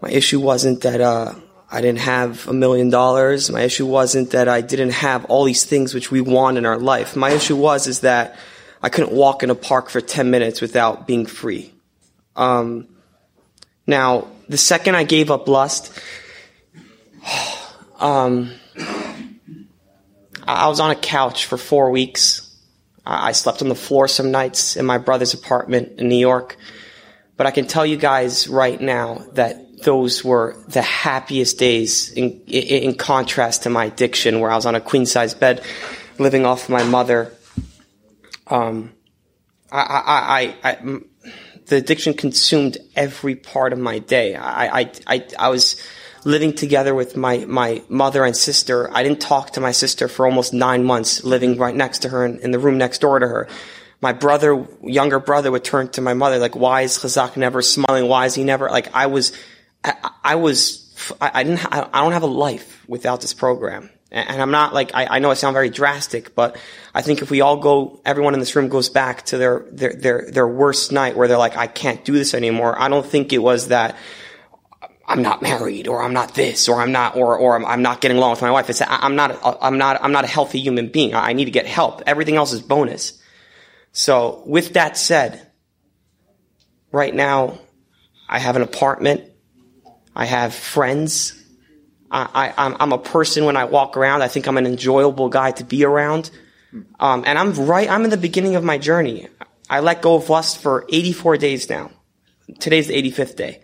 [0.00, 1.34] My issue wasn't that uh,
[1.70, 3.50] I didn't have a million dollars.
[3.50, 6.78] My issue wasn't that I didn't have all these things which we want in our
[6.78, 7.16] life.
[7.16, 8.36] My issue was is that
[8.82, 11.72] I couldn't walk in a park for 10 minutes without being free.
[12.36, 12.88] Um,
[13.86, 15.98] now, the second I gave up lust,
[17.98, 18.52] um,
[20.46, 22.44] I was on a couch for four weeks.
[23.04, 26.56] I slept on the floor some nights in my brother's apartment in New York.
[27.36, 32.40] But I can tell you guys right now that those were the happiest days in,
[32.46, 35.62] in, contrast to my addiction where I was on a queen size bed
[36.18, 37.32] living off my mother.
[38.50, 38.94] Um,
[39.70, 41.00] I, I, I, I,
[41.66, 44.34] the addiction consumed every part of my day.
[44.34, 45.82] I, I, I, I was
[46.24, 48.90] living together with my, my mother and sister.
[48.94, 52.24] I didn't talk to my sister for almost nine months, living right next to her
[52.24, 53.48] in, in the room next door to her
[54.00, 58.08] my brother, younger brother would turn to my mother, like, why is Chazak never smiling?
[58.08, 59.32] Why is he never, like, I was,
[59.82, 63.90] I, I was, I, I didn't, I, I don't have a life without this program.
[64.10, 66.56] And I'm not like, I, I know I sound very drastic, but
[66.94, 69.92] I think if we all go, everyone in this room goes back to their, their,
[69.92, 72.80] their, their worst night where they're like, I can't do this anymore.
[72.80, 73.96] I don't think it was that,
[75.08, 78.02] I'm not married or I'm not this or I'm not or or I'm, I'm not
[78.02, 78.68] getting along with my wife.
[78.68, 81.14] It's I'm not I'm not I'm not a healthy human being.
[81.14, 82.02] I need to get help.
[82.06, 83.20] Everything else is bonus.
[83.92, 85.50] So with that said,
[86.92, 87.58] right now
[88.28, 89.24] I have an apartment.
[90.14, 91.37] I have friends.
[92.10, 94.22] I, I, I'm a person when I walk around.
[94.22, 96.30] I think I'm an enjoyable guy to be around.
[97.00, 97.88] Um, and I'm right.
[97.88, 99.28] I'm in the beginning of my journey.
[99.70, 101.90] I let go of lust for 84 days now.
[102.58, 103.62] Today's the 85th day.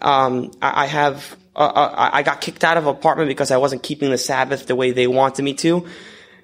[0.00, 1.36] Um, I, I have.
[1.56, 4.74] Uh, uh, I got kicked out of apartment because I wasn't keeping the Sabbath the
[4.74, 5.86] way they wanted me to.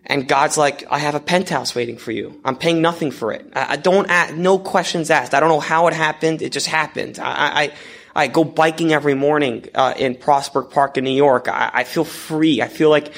[0.07, 2.40] And God's like, I have a penthouse waiting for you.
[2.45, 3.45] I'm paying nothing for it.
[3.55, 5.35] I, I don't ask, no questions asked.
[5.35, 6.43] I don't know how it happened.
[6.43, 7.19] It just happened.
[7.19, 7.73] I, I,
[8.14, 11.49] I go biking every morning uh, in Prospect Park in New York.
[11.49, 12.61] I, I feel free.
[12.62, 13.12] I feel like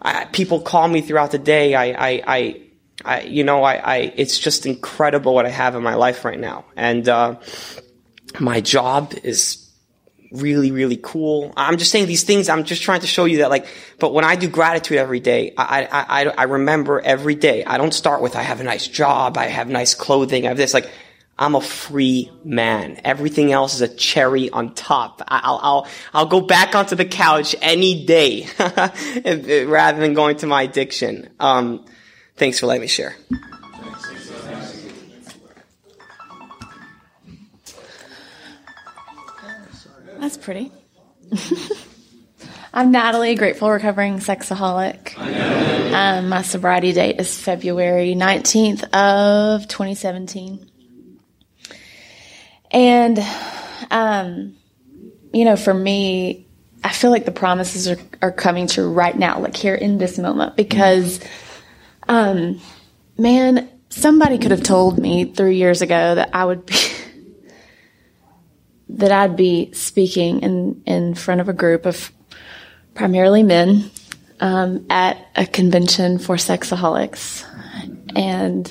[0.00, 1.74] I, people call me throughout the day.
[1.74, 2.60] I, I, I,
[3.04, 6.38] I you know, I, I, it's just incredible what I have in my life right
[6.38, 6.64] now.
[6.76, 7.36] And uh,
[8.40, 9.70] my job is
[10.32, 11.52] really, really cool.
[11.56, 12.48] I'm just saying these things.
[12.48, 13.66] I'm just trying to show you that, like,
[13.98, 17.64] but when I do gratitude every day, I, I, I, I remember every day.
[17.64, 19.36] I don't start with, I have a nice job.
[19.36, 20.46] I have nice clothing.
[20.46, 20.72] I have this.
[20.72, 20.90] Like,
[21.38, 23.00] I'm a free man.
[23.04, 25.22] Everything else is a cherry on top.
[25.26, 30.62] I'll, I'll, I'll go back onto the couch any day rather than going to my
[30.62, 31.30] addiction.
[31.40, 31.84] Um,
[32.36, 33.16] thanks for letting me share.
[40.20, 40.70] That's pretty.
[42.74, 45.18] I'm Natalie, grateful recovering sexaholic.
[45.18, 50.71] Um, my sobriety date is February 19th of 2017.
[52.72, 53.18] And,
[53.90, 54.56] um,
[55.32, 56.46] you know, for me,
[56.82, 60.18] I feel like the promises are, are coming true right now, like here in this
[60.18, 61.20] moment, because,
[62.08, 62.60] um,
[63.18, 66.74] man, somebody could have told me three years ago that I would be,
[68.88, 72.10] that I'd be speaking in, in front of a group of
[72.94, 73.90] primarily men,
[74.40, 77.46] um, at a convention for sexaholics.
[78.16, 78.70] And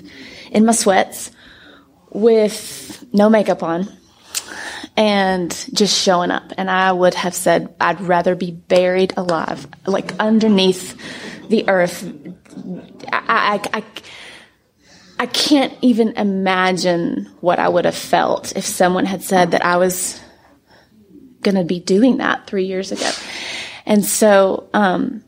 [0.52, 1.32] in my sweats
[2.12, 3.88] with no makeup on
[4.98, 6.52] and just showing up.
[6.58, 10.98] And I would have said, I'd rather be buried alive, like underneath
[11.50, 12.12] the earth.
[13.12, 13.84] I, I, I,
[15.20, 19.78] I can't even imagine what I would have felt if someone had said that I
[19.78, 20.20] was
[21.42, 23.10] going to be doing that three years ago.
[23.86, 25.24] And so, um,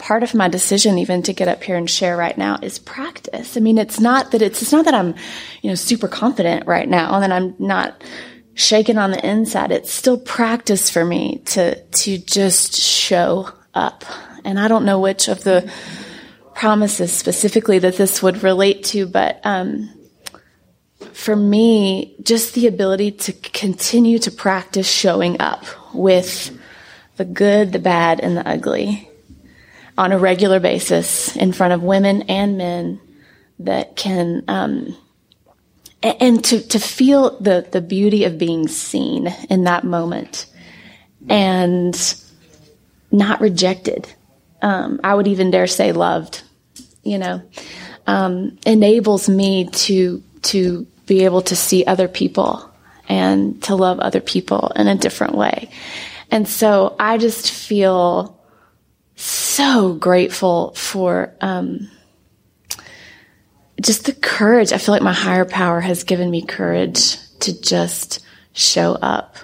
[0.00, 3.56] part of my decision even to get up here and share right now is practice.
[3.56, 5.14] I mean, it's not that it's, it's not that I'm,
[5.60, 8.02] you know, super confident right now and that I'm not
[8.54, 9.70] shaking on the inside.
[9.70, 14.04] It's still practice for me to, to just show up.
[14.44, 15.70] And I don't know which of the
[16.54, 19.90] promises specifically that this would relate to, but, um,
[21.12, 26.58] for me, just the ability to continue to practice showing up with
[27.16, 29.09] the good, the bad, and the ugly
[30.00, 32.98] on a regular basis in front of women and men
[33.58, 34.96] that can um,
[36.02, 40.46] and to, to feel the, the beauty of being seen in that moment
[41.28, 42.14] and
[43.12, 44.10] not rejected.
[44.62, 46.40] Um, I would even dare say loved,
[47.02, 47.42] you know,
[48.06, 52.72] um, enables me to, to be able to see other people
[53.06, 55.68] and to love other people in a different way.
[56.30, 58.39] And so I just feel
[59.60, 61.90] so grateful for um,
[63.80, 64.72] just the courage.
[64.72, 68.20] I feel like my higher power has given me courage to just
[68.54, 69.36] show up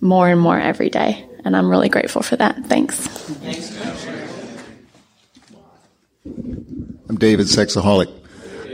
[0.00, 1.28] more and more every day.
[1.44, 2.64] and I'm really grateful for that.
[2.64, 3.06] Thanks.
[6.24, 8.10] I'm David Sexaholic.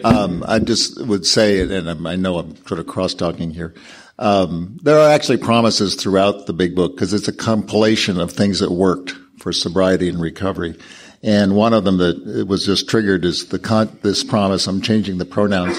[0.04, 3.74] Um, I just would say, and I know I'm sort of cross talking here.
[4.20, 8.60] Um, there are actually promises throughout the big book because it's a compilation of things
[8.60, 10.76] that worked for sobriety and recovery.
[11.22, 14.66] And one of them that was just triggered is the con- this promise.
[14.66, 15.78] I'm changing the pronouns.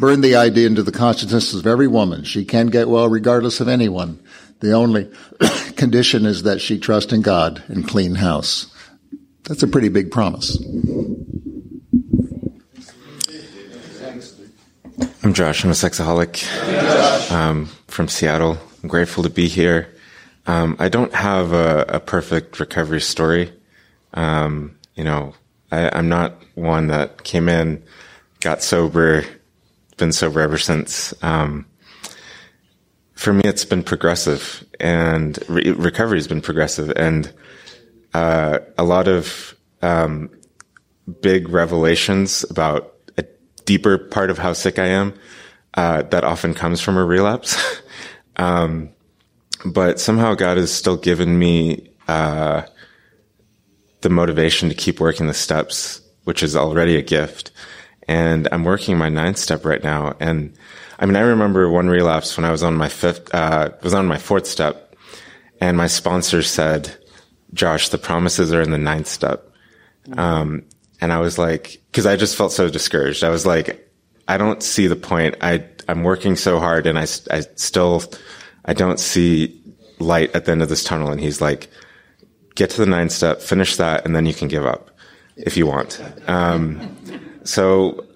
[0.00, 2.24] Burn the idea into the consciousness of every woman.
[2.24, 4.18] She can get well regardless of anyone.
[4.60, 5.10] The only
[5.76, 8.72] condition is that she trust in God and clean house.
[9.44, 10.56] That's a pretty big promise.
[15.24, 15.64] I'm Josh.
[15.64, 18.58] I'm a sexaholic um, from Seattle.
[18.82, 19.91] I'm grateful to be here.
[20.46, 23.52] Um, I don't have a, a, perfect recovery story.
[24.14, 25.34] Um, you know,
[25.70, 27.82] I, am not one that came in,
[28.40, 29.24] got sober,
[29.98, 31.14] been sober ever since.
[31.22, 31.66] Um,
[33.14, 37.32] for me, it's been progressive, and re- recovery has been progressive, and
[38.14, 40.28] uh, a lot of um,
[41.20, 43.24] big revelations about a
[43.64, 45.14] deeper part of how sick I am.
[45.74, 47.80] Uh, that often comes from a relapse.
[48.36, 48.90] um,
[49.64, 52.62] but somehow God has still given me uh,
[54.00, 57.50] the motivation to keep working the steps, which is already a gift.
[58.08, 60.16] And I'm working my ninth step right now.
[60.20, 60.54] And
[60.98, 64.06] I mean, I remember one relapse when I was on my fifth, uh, was on
[64.06, 64.96] my fourth step,
[65.60, 66.96] and my sponsor said,
[67.54, 69.48] "Josh, the promises are in the ninth step."
[70.16, 70.64] Um,
[71.00, 73.24] and I was like, because I just felt so discouraged.
[73.24, 73.88] I was like,
[74.28, 75.36] I don't see the point.
[75.40, 78.04] I I'm working so hard, and I I still
[78.64, 79.60] I don't see
[79.98, 81.10] light at the end of this tunnel.
[81.10, 81.70] And he's like,
[82.54, 84.90] get to the nine step, finish that, and then you can give up
[85.36, 86.02] if you want.
[86.26, 86.96] Um,
[87.44, 88.06] so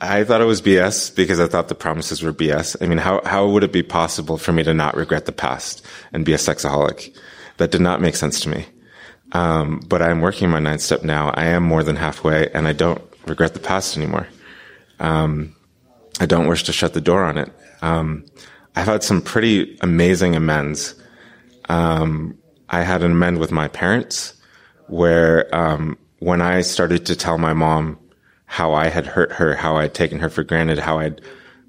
[0.00, 2.76] I thought it was BS because I thought the promises were BS.
[2.80, 5.84] I mean, how, how would it be possible for me to not regret the past
[6.12, 7.16] and be a sexaholic?
[7.56, 8.66] That did not make sense to me.
[9.32, 11.30] Um, but I'm working my nine step now.
[11.30, 14.28] I am more than halfway and I don't regret the past anymore.
[15.00, 15.56] Um,
[16.20, 17.50] I don't wish to shut the door on it.
[17.82, 18.24] Um,
[18.76, 20.94] I've had some pretty amazing amends.
[21.68, 22.36] Um,
[22.68, 24.34] I had an amend with my parents
[24.86, 27.98] where, um, when I started to tell my mom
[28.44, 31.20] how I had hurt her, how I'd taken her for granted, how I'd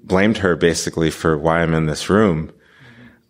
[0.04, 2.52] blamed her basically for why I'm in this room.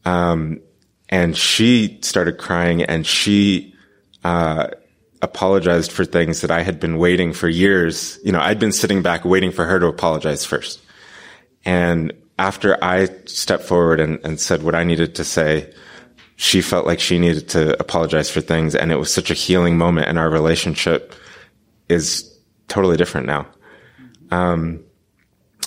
[0.05, 0.61] Um,
[1.09, 3.74] and she started crying and she,
[4.24, 4.68] uh,
[5.22, 8.18] apologized for things that I had been waiting for years.
[8.24, 10.81] You know, I'd been sitting back waiting for her to apologize first.
[11.64, 15.72] And after I stepped forward and, and said what I needed to say,
[16.36, 18.74] she felt like she needed to apologize for things.
[18.74, 20.09] And it was such a healing moment.
[20.09, 21.14] And our relationship
[21.89, 22.32] is
[22.68, 23.47] totally different now.
[24.30, 24.84] Um,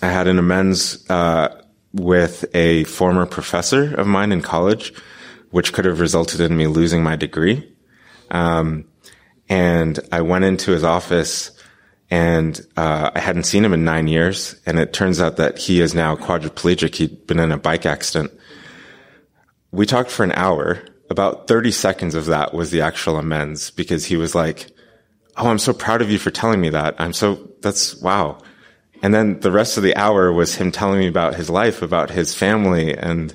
[0.01, 1.61] I had an amends, uh,
[1.93, 4.93] with a former professor of mine in college,
[5.49, 7.69] which could have resulted in me losing my degree.
[8.29, 8.85] Um,
[9.49, 11.51] and I went into his office
[12.11, 14.59] and uh, I hadn't seen him in nine years.
[14.65, 16.95] And it turns out that he is now quadriplegic.
[16.95, 18.31] He'd been in a bike accident.
[19.71, 20.83] We talked for an hour.
[21.09, 24.67] About 30 seconds of that was the actual amends because he was like,
[25.37, 26.95] Oh, I'm so proud of you for telling me that.
[26.99, 28.39] I'm so, that's wow.
[29.01, 32.09] And then the rest of the hour was him telling me about his life, about
[32.09, 33.33] his family, and,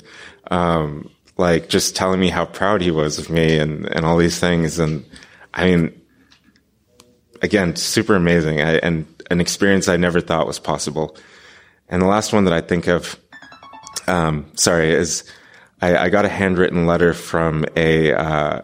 [0.51, 4.39] um, like just telling me how proud he was of me and, and all these
[4.39, 4.79] things.
[4.79, 5.05] And
[5.55, 6.01] I mean,
[7.43, 11.17] again, super amazing I, and an experience I never thought was possible.
[11.89, 13.19] And the last one that I think of,
[14.07, 15.25] um, sorry, is
[15.81, 18.63] I, I, got a handwritten letter from a uh,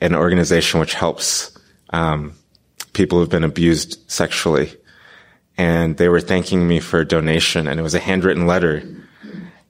[0.00, 1.56] an organization which helps
[1.90, 2.34] um,
[2.92, 4.72] people who've been abused sexually,
[5.58, 8.82] and they were thanking me for a donation, and it was a handwritten letter.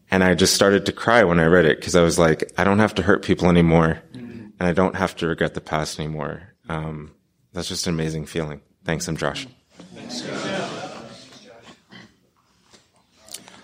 [0.09, 2.63] And I just started to cry when I read it because I was like, I
[2.63, 6.55] don't have to hurt people anymore, and I don't have to regret the past anymore.
[6.69, 7.16] Um,
[7.57, 8.61] that's just an amazing feeling.
[8.85, 9.47] Thanks, I'm Josh.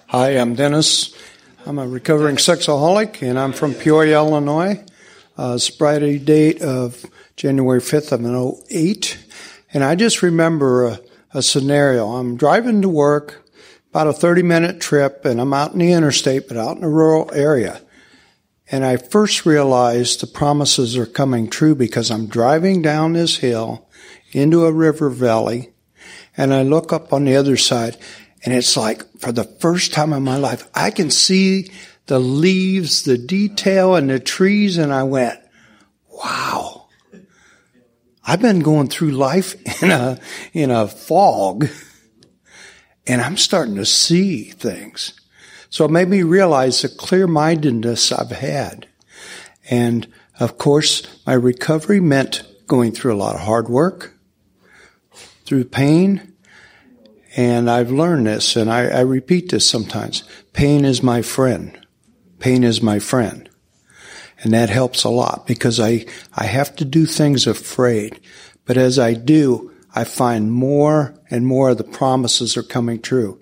[0.06, 1.14] Hi, I'm Dennis.
[1.66, 4.82] I'm a recovering sexaholic, and I'm from Peoria, Illinois.
[5.36, 7.04] Uh, sobriety date of
[7.36, 9.18] January 5th of 08.
[9.74, 11.00] And I just remember a,
[11.34, 12.12] a scenario.
[12.12, 13.46] I'm driving to work,
[13.90, 16.88] about a 30 minute trip, and I'm out in the interstate, but out in a
[16.88, 17.82] rural area.
[18.72, 23.86] And I first realized the promises are coming true because I'm driving down this hill
[24.32, 25.74] into a river valley
[26.38, 27.98] and I look up on the other side
[28.42, 31.70] and it's like for the first time in my life, I can see
[32.06, 34.78] the leaves, the detail and the trees.
[34.78, 35.38] And I went,
[36.08, 36.88] wow,
[38.24, 40.18] I've been going through life in a,
[40.54, 41.68] in a fog
[43.06, 45.12] and I'm starting to see things.
[45.72, 48.86] So it made me realize the clear mindedness I've had.
[49.70, 50.06] And
[50.38, 54.14] Of course, my recovery meant going through a lot of hard work,
[55.44, 56.34] through pain,
[57.36, 60.24] and I've learned this, and I, I repeat this sometimes.
[60.52, 61.78] Pain is my friend.
[62.38, 63.48] Pain is my friend.
[64.42, 66.04] And that helps a lot because I,
[66.34, 68.20] I have to do things afraid.
[68.64, 73.40] But as I do, I find more and more of the promises are coming true.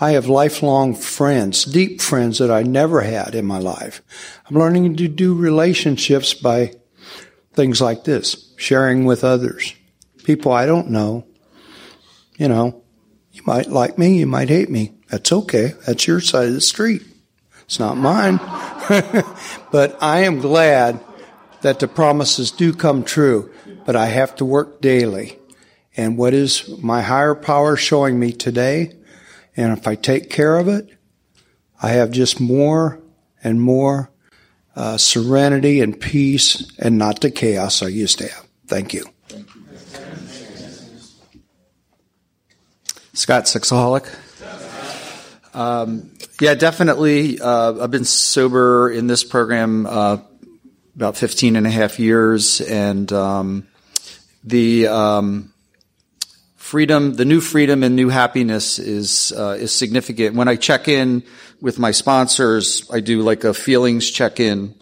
[0.00, 4.00] I have lifelong friends, deep friends that I never had in my life.
[4.48, 6.74] I'm learning to do relationships by
[7.54, 9.74] things like this, sharing with others,
[10.22, 11.26] people I don't know.
[12.36, 12.84] You know,
[13.32, 14.94] you might like me, you might hate me.
[15.08, 15.72] That's okay.
[15.84, 17.02] That's your side of the street.
[17.62, 18.36] It's not mine.
[19.72, 21.00] but I am glad
[21.62, 23.52] that the promises do come true,
[23.84, 25.38] but I have to work daily.
[25.96, 28.97] And what is my higher power showing me today?
[29.58, 30.88] And if I take care of it,
[31.82, 33.00] I have just more
[33.42, 34.08] and more
[34.76, 38.46] uh, serenity and peace and not the chaos I used to have.
[38.68, 39.04] Thank you.
[43.14, 44.08] Scott, sexaholic.
[45.52, 47.40] Um, yeah, definitely.
[47.40, 50.18] Uh, I've been sober in this program uh,
[50.94, 53.66] about 15 and a half years, and um,
[54.44, 55.52] the um,
[56.68, 60.36] freedom, the new freedom and new happiness is uh, is significant.
[60.36, 61.22] When I check in
[61.62, 64.74] with my sponsors, I do like a feelings check in,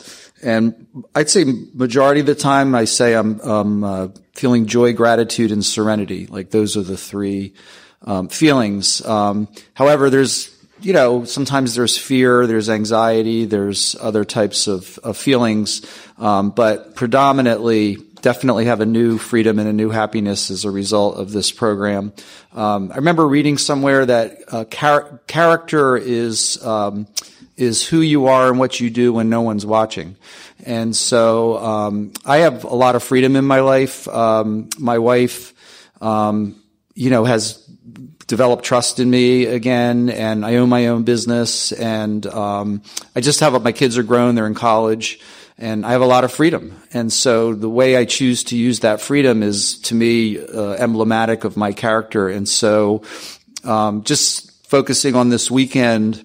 [0.43, 5.53] and I'd say majority of the time I say I'm um, uh, feeling joy, gratitude,
[5.53, 6.27] and serenity.
[6.27, 7.55] Like those are the three
[8.03, 9.07] um, feelings.
[9.07, 15.17] Um, however, there's you know, sometimes there's fear, there's anxiety, there's other types of, of
[15.17, 15.87] feelings,
[16.19, 17.97] um, but predominantly,
[18.27, 22.13] definitely have a new freedom and a new happiness as a result of this program.
[22.53, 27.07] Um, I remember reading somewhere that uh, char- character is um,
[27.57, 30.17] is who you are and what you do when no one's watching.
[30.65, 34.09] And so um, I have a lot of freedom in my life.
[34.09, 35.55] Um, my wife,
[36.01, 36.61] um,
[36.97, 37.65] you know, has
[38.27, 42.83] develop trust in me again, and I own my own business, and um,
[43.15, 45.21] I just have my kids are grown, they're in college,
[45.59, 46.81] and I have a lot of freedom.
[46.93, 51.45] And so the way I choose to use that freedom is, to me, uh, emblematic
[51.45, 52.29] of my character.
[52.29, 53.03] And so,
[53.65, 56.25] um, just focusing on this weekend.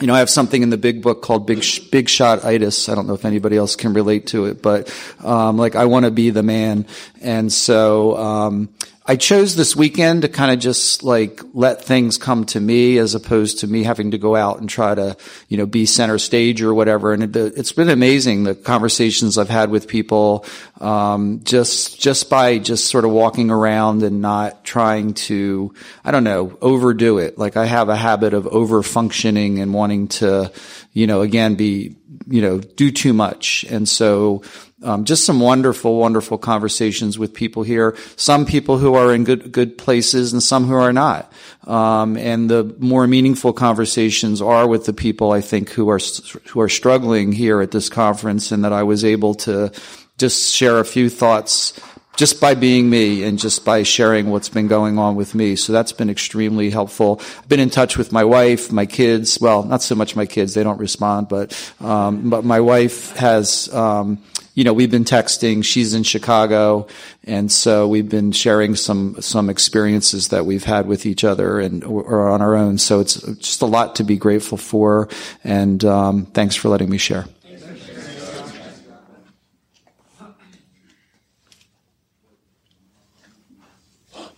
[0.00, 2.88] You know, I have something in the big book called Big Big Shot Itis.
[2.88, 4.92] I don't know if anybody else can relate to it, but
[5.24, 6.86] um, like I want to be the man,
[7.22, 8.68] and so um,
[9.08, 13.14] I chose this weekend to kind of just like let things come to me as
[13.14, 15.16] opposed to me having to go out and try to,
[15.48, 17.12] you know, be center stage or whatever.
[17.12, 20.44] And it, has been amazing the conversations I've had with people,
[20.80, 25.72] um, just, just by just sort of walking around and not trying to,
[26.04, 27.38] I don't know, overdo it.
[27.38, 30.50] Like I have a habit of over functioning and wanting to,
[30.92, 31.94] you know, again, be,
[32.26, 33.64] you know, do too much.
[33.68, 34.42] And so,
[34.82, 37.96] um, just some wonderful, wonderful conversations with people here.
[38.16, 41.32] Some people who are in good, good places and some who are not.
[41.66, 46.00] Um, and the more meaningful conversations are with the people I think who are,
[46.48, 49.72] who are struggling here at this conference and that I was able to
[50.18, 51.78] just share a few thoughts
[52.16, 55.56] just by being me and just by sharing what's been going on with me.
[55.56, 57.20] So that's been extremely helpful.
[57.38, 59.38] I've been in touch with my wife, my kids.
[59.40, 63.72] Well, not so much my kids; they don't respond, but um, but my wife has
[63.72, 64.18] um,
[64.56, 65.62] you know, we've been texting.
[65.62, 66.86] She's in Chicago,
[67.24, 71.84] and so we've been sharing some some experiences that we've had with each other and
[71.84, 72.78] or on our own.
[72.78, 75.10] So it's just a lot to be grateful for.
[75.44, 77.26] And um, thanks for letting me share.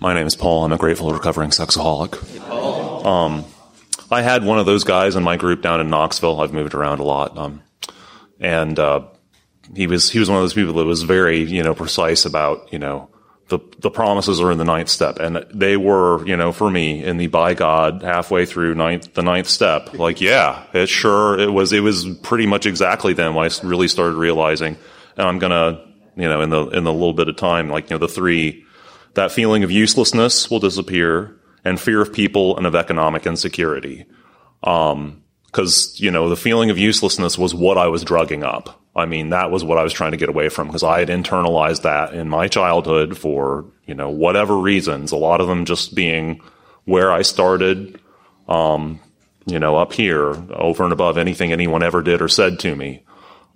[0.01, 0.64] My name is Paul.
[0.64, 2.14] I'm a grateful recovering sexaholic.
[3.05, 3.44] Um,
[4.12, 6.40] I had one of those guys in my group down in Knoxville.
[6.40, 7.62] I've moved around a lot, um,
[8.38, 9.09] and uh,
[9.74, 12.72] he was he was one of those people that was very you know precise about
[12.72, 13.09] you know
[13.49, 17.03] the the promises are in the ninth step, and they were you know for me
[17.03, 19.94] in the by God halfway through ninth the ninth step.
[19.94, 23.88] Like yeah, it sure it was it was pretty much exactly then when I really
[23.88, 24.76] started realizing,
[25.16, 25.84] and I'm gonna
[26.14, 28.64] you know in the in the little bit of time like you know the three
[29.15, 34.07] that feeling of uselessness will disappear and fear of people and of economic insecurity.
[34.63, 38.83] Um, cause, you know, the feeling of uselessness was what I was drugging up.
[38.95, 41.09] I mean, that was what I was trying to get away from because I had
[41.09, 45.95] internalized that in my childhood for, you know, whatever reasons, a lot of them just
[45.95, 46.41] being
[46.85, 48.01] where I started,
[48.49, 49.01] um,
[49.47, 53.05] you know, up here over and above anything anyone ever did or said to me.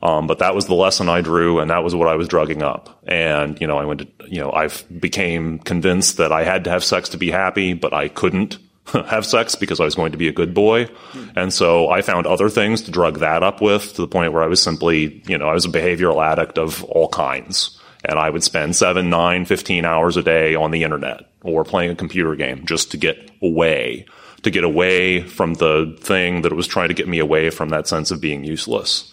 [0.02, 2.62] Um, but that was the lesson I drew and that was what I was drugging
[2.62, 2.98] up.
[3.06, 6.70] And, you know, I went to, you know, I became convinced that I had to
[6.70, 8.58] have sex to be happy, but I couldn't.
[9.06, 10.88] have sex because I was going to be a good boy.
[11.36, 14.42] And so I found other things to drug that up with to the point where
[14.42, 17.80] I was simply, you know, I was a behavioral addict of all kinds.
[18.04, 21.92] And I would spend seven, nine, 15 hours a day on the internet or playing
[21.92, 24.04] a computer game just to get away,
[24.42, 27.86] to get away from the thing that was trying to get me away from that
[27.86, 29.12] sense of being useless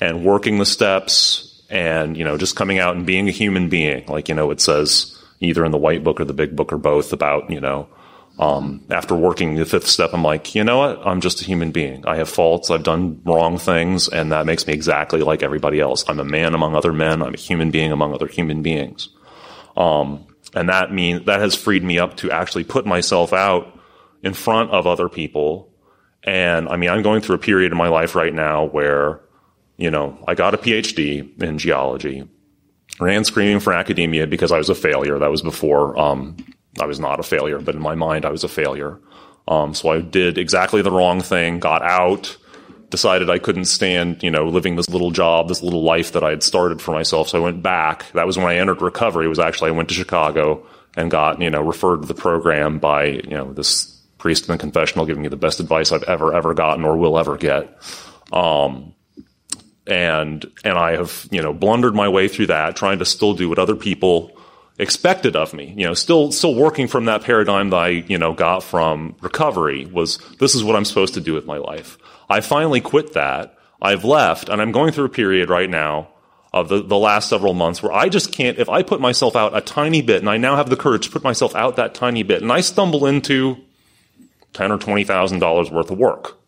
[0.00, 4.06] and working the steps and, you know, just coming out and being a human being.
[4.06, 6.78] Like, you know, it says either in the white book or the big book or
[6.78, 7.88] both about, you know,
[8.38, 11.06] um, after working the fifth step, I'm like, you know what?
[11.06, 12.06] I'm just a human being.
[12.06, 12.70] I have faults.
[12.70, 16.04] I've done wrong things, and that makes me exactly like everybody else.
[16.08, 17.22] I'm a man among other men.
[17.22, 19.10] I'm a human being among other human beings.
[19.76, 23.78] Um, and that means that has freed me up to actually put myself out
[24.22, 25.70] in front of other people.
[26.24, 29.20] And I mean, I'm going through a period in my life right now where,
[29.80, 32.28] you know, I got a PhD in geology,
[33.00, 35.18] ran screaming for academia because I was a failure.
[35.18, 36.36] That was before um,
[36.78, 39.00] I was not a failure, but in my mind, I was a failure.
[39.48, 42.36] Um, so I did exactly the wrong thing, got out,
[42.90, 46.30] decided I couldn't stand, you know, living this little job, this little life that I
[46.30, 47.30] had started for myself.
[47.30, 48.12] So I went back.
[48.12, 49.24] That was when I entered recovery.
[49.24, 52.80] It was actually, I went to Chicago and got, you know, referred to the program
[52.80, 56.34] by, you know, this priest in the confessional giving me the best advice I've ever,
[56.34, 57.78] ever gotten or will ever get.
[58.30, 58.94] Um,
[59.90, 63.48] and, and I have, you know, blundered my way through that, trying to still do
[63.48, 64.32] what other people
[64.78, 65.74] expected of me.
[65.76, 69.86] You know, still still working from that paradigm that I, you know, got from recovery
[69.86, 71.98] was this is what I'm supposed to do with my life.
[72.28, 73.56] I finally quit that.
[73.82, 76.08] I've left and I'm going through a period right now
[76.52, 79.56] of the, the last several months where I just can't if I put myself out
[79.56, 82.22] a tiny bit and I now have the courage to put myself out that tiny
[82.22, 83.56] bit and I stumble into
[84.52, 86.39] ten or twenty thousand dollars worth of work.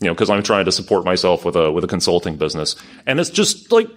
[0.00, 2.76] You know, because I'm trying to support myself with a with a consulting business.
[3.06, 3.88] And it's just like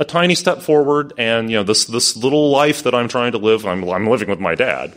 [0.00, 3.38] a tiny step forward and you know this this little life that I'm trying to
[3.38, 4.94] live I'm I'm living with my dad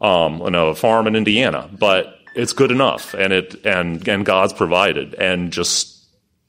[0.00, 4.52] um in a farm in Indiana but it's good enough and it and and God's
[4.52, 6.06] provided and just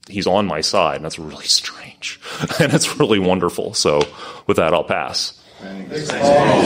[0.07, 2.19] he's on my side and that's really strange
[2.59, 3.99] and it's really wonderful so
[4.45, 6.61] with that I'll pass Thanks, Paul.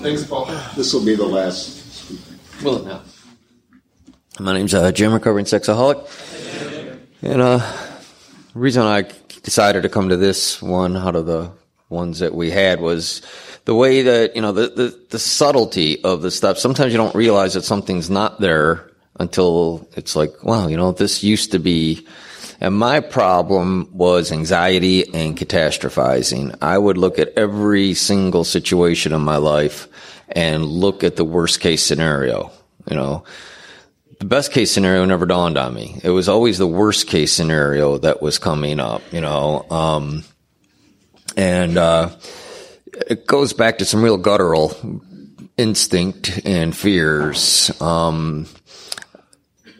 [0.00, 0.44] Thanks, Paul.
[0.76, 2.12] This will be the last.
[2.62, 3.00] Will it now?
[4.40, 6.10] My name's uh, Jim, recovering sexaholic,
[7.22, 7.58] and uh,
[8.52, 9.02] the reason I
[9.44, 11.52] decided to come to this one out of the
[11.88, 13.22] ones that we had was
[13.64, 16.58] the way that, you know, the, the, the subtlety of the stuff.
[16.58, 21.22] Sometimes you don't realize that something's not there until it's like, wow, you know, this
[21.22, 22.04] used to be.
[22.60, 26.58] And my problem was anxiety and catastrophizing.
[26.60, 29.86] I would look at every single situation in my life
[30.28, 32.50] and look at the worst case scenario,
[32.90, 33.24] you know
[34.24, 36.00] the best case scenario never dawned on me.
[36.02, 39.66] It was always the worst case scenario that was coming up, you know.
[39.70, 40.24] Um,
[41.36, 42.08] and uh,
[43.06, 44.74] it goes back to some real guttural
[45.58, 47.70] instinct and fears.
[47.82, 48.46] Um,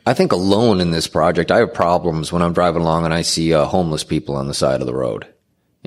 [0.05, 3.23] I think alone in this project, I have problems when I'm driving along and I
[3.23, 5.27] see uh, homeless people on the side of the road.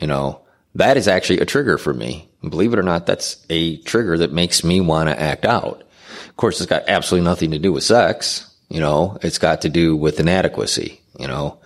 [0.02, 0.42] You know,
[0.74, 2.28] that is actually a trigger for me.
[2.42, 5.84] Believe it or not, that's a trigger that makes me want to act out.
[6.28, 8.47] Of course, it's got absolutely nothing to do with sex.
[8.70, 11.02] You know, it's got to do with inadequacy.
[11.18, 11.60] You know,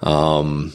[0.00, 0.72] um,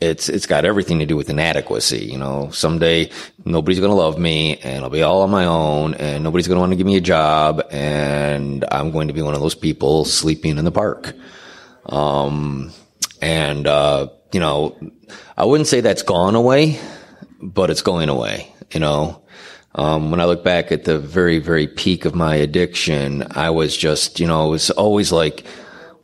[0.00, 2.06] it's it's got everything to do with inadequacy.
[2.06, 3.10] You know, someday
[3.44, 6.56] nobody's going to love me, and I'll be all on my own, and nobody's going
[6.56, 9.54] to want to give me a job, and I'm going to be one of those
[9.54, 11.14] people sleeping in the park.
[11.86, 12.72] Um,
[13.20, 14.78] and uh, you know,
[15.36, 16.80] I wouldn't say that's gone away,
[17.40, 18.54] but it's going away.
[18.72, 19.22] You know,
[19.74, 23.76] um, when I look back at the very, very peak of my addiction, I was
[23.76, 25.46] just, you know, it was always like,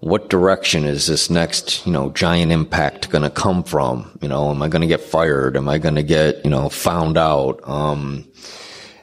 [0.01, 4.17] what direction is this next, you know, giant impact going to come from?
[4.23, 5.57] You know, am I going to get fired?
[5.57, 7.61] Am I going to get, you know, found out?
[7.69, 8.29] Um,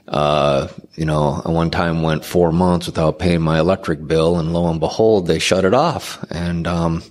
[0.08, 4.54] uh, you know, I one time went four months without paying my electric bill and
[4.54, 6.24] lo and behold, they shut it off.
[6.32, 7.04] And, um,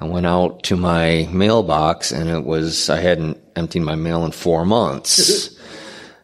[0.00, 4.30] I went out to my mailbox and it was, I hadn't emptied my mail in
[4.30, 5.50] four months.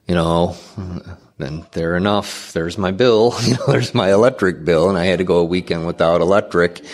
[0.06, 0.56] you know,
[1.38, 2.52] then there enough.
[2.52, 3.34] There's my bill.
[3.42, 6.84] You know, there's my electric bill, and I had to go a weekend without electric.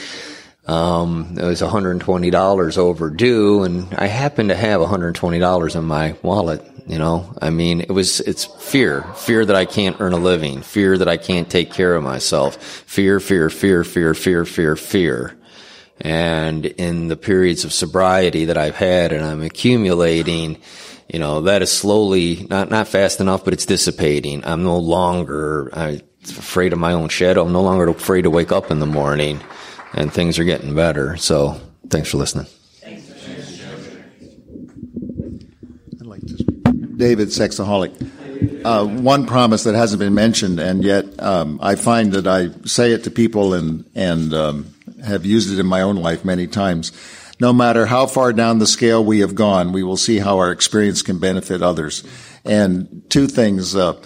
[0.66, 6.64] Um, it was $120 overdue, and I happened to have $120 in my wallet.
[6.86, 10.62] You know, I mean, it was, it's fear, fear that I can't earn a living,
[10.62, 15.36] fear that I can't take care of myself, fear, fear, fear, fear, fear, fear, fear.
[16.00, 20.60] And in the periods of sobriety that I've had and I'm accumulating,
[21.12, 24.44] you know, that is slowly, not, not fast enough, but it's dissipating.
[24.46, 27.44] I'm no longer I'm afraid of my own shadow.
[27.44, 29.40] I'm no longer afraid to wake up in the morning
[29.92, 31.16] and things are getting better.
[31.18, 31.60] So
[31.90, 32.46] thanks for listening.
[32.80, 33.10] Thanks.
[36.00, 36.40] I like this.
[36.96, 38.64] David, sexaholic.
[38.64, 42.92] uh, one promise that hasn't been mentioned, and yet um, I find that I say
[42.92, 46.92] it to people and and um, have used it in my own life many times.
[47.42, 50.52] No matter how far down the scale we have gone, we will see how our
[50.52, 52.04] experience can benefit others.
[52.44, 53.74] And two things.
[53.74, 54.00] Uh,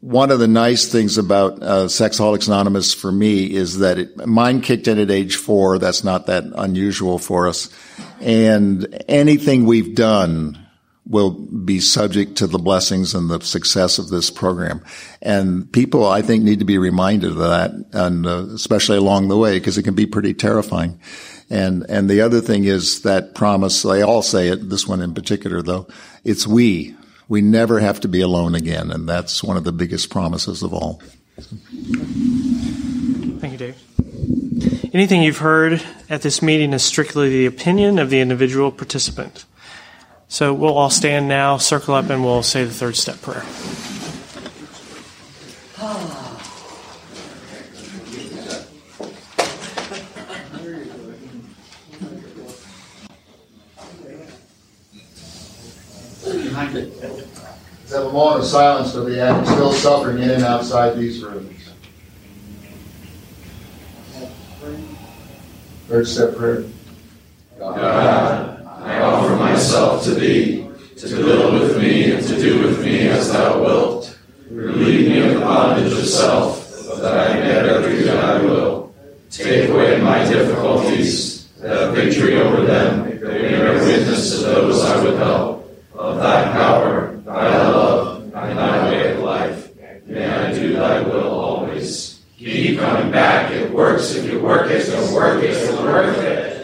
[0.00, 4.88] one of the nice things about uh, Anonymous for me is that it, mine kicked
[4.88, 5.78] in at age four.
[5.78, 7.68] That's not that unusual for us.
[8.18, 10.66] And anything we've done
[11.04, 14.82] will be subject to the blessings and the success of this program.
[15.20, 19.36] And people, I think, need to be reminded of that, and uh, especially along the
[19.36, 20.98] way, because it can be pretty terrifying.
[21.50, 23.82] And and the other thing is that promise.
[23.82, 24.70] They all say it.
[24.70, 25.88] This one in particular, though,
[26.22, 26.94] it's we
[27.28, 28.90] we never have to be alone again.
[28.90, 31.02] And that's one of the biggest promises of all.
[33.40, 34.92] Thank you, Dave.
[34.92, 39.44] Anything you've heard at this meeting is strictly the opinion of the individual participant.
[40.28, 43.44] So we'll all stand now, circle up, and we'll say the third step prayer.
[56.60, 61.22] Let's have a moment of silence for the addicts still suffering in and outside these
[61.24, 61.70] rooms.
[65.88, 66.64] Third step prayer.
[67.58, 73.08] God, I offer myself to thee, to build with me and to do with me
[73.08, 74.18] as thou wilt.
[74.50, 78.94] Relieve me of the bondage of self, that I may ever do thy will.
[79.30, 85.16] Take away my difficulties, that victory over them may bear witness to those I would
[85.16, 85.49] help.
[86.20, 89.74] Of thy power, thy love, and thy way of life.
[90.06, 92.20] May I do thy will always.
[92.36, 93.50] Keep coming back.
[93.52, 94.82] It works if you work it.
[94.82, 95.54] So work it.
[95.54, 96.60] So work it.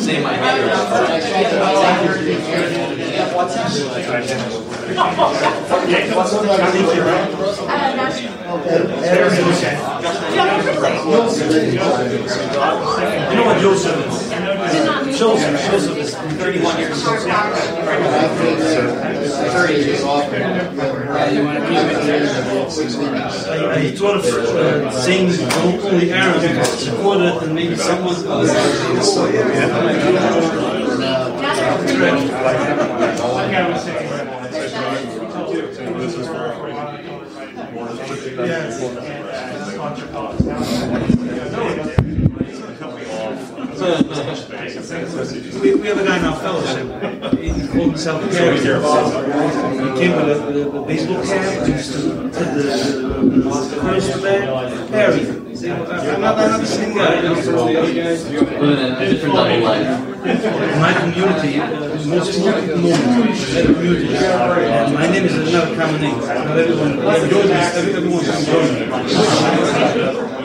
[0.00, 0.36] Say my
[4.90, 4.96] You
[13.36, 14.30] know what Joseph is?
[15.18, 17.18] Joseph, Joseph is 31 years old.
[23.78, 26.10] He thought of uh, saying only
[26.78, 28.16] supported and maybe someone
[38.46, 38.80] Yes
[43.80, 46.86] we, we have a guy in our fellowship.
[47.38, 48.58] He called himself Perry.
[48.58, 48.64] He
[49.98, 51.66] came with a, with a baseball cap.
[51.66, 52.40] He used to the, the,
[53.40, 53.50] the
[53.80, 54.42] curse bag.
[54.90, 55.22] Perry.
[55.60, 55.66] I'm
[56.20, 57.14] not, I'm not the same guy.
[57.16, 58.24] You know, some of the other guys.
[58.24, 59.86] different double life.
[60.26, 63.04] In my community, uh, the most important moment in
[63.66, 64.08] the community.
[64.16, 64.20] Uh,
[64.90, 66.18] my name is another common name.
[66.18, 70.39] Not everyone, everyone, everyone's everyone.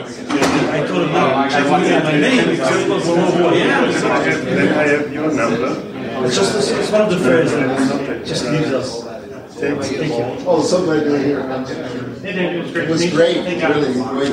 [0.76, 3.84] I told him, no, I told him my name because everyone's know who I am.
[4.78, 6.26] I have your number.
[6.26, 9.04] It's just it's one of the phrases that just leaves us.
[9.56, 10.12] Thank you.
[10.46, 11.40] Oh, so glad to here.
[11.40, 14.32] It was great, really great.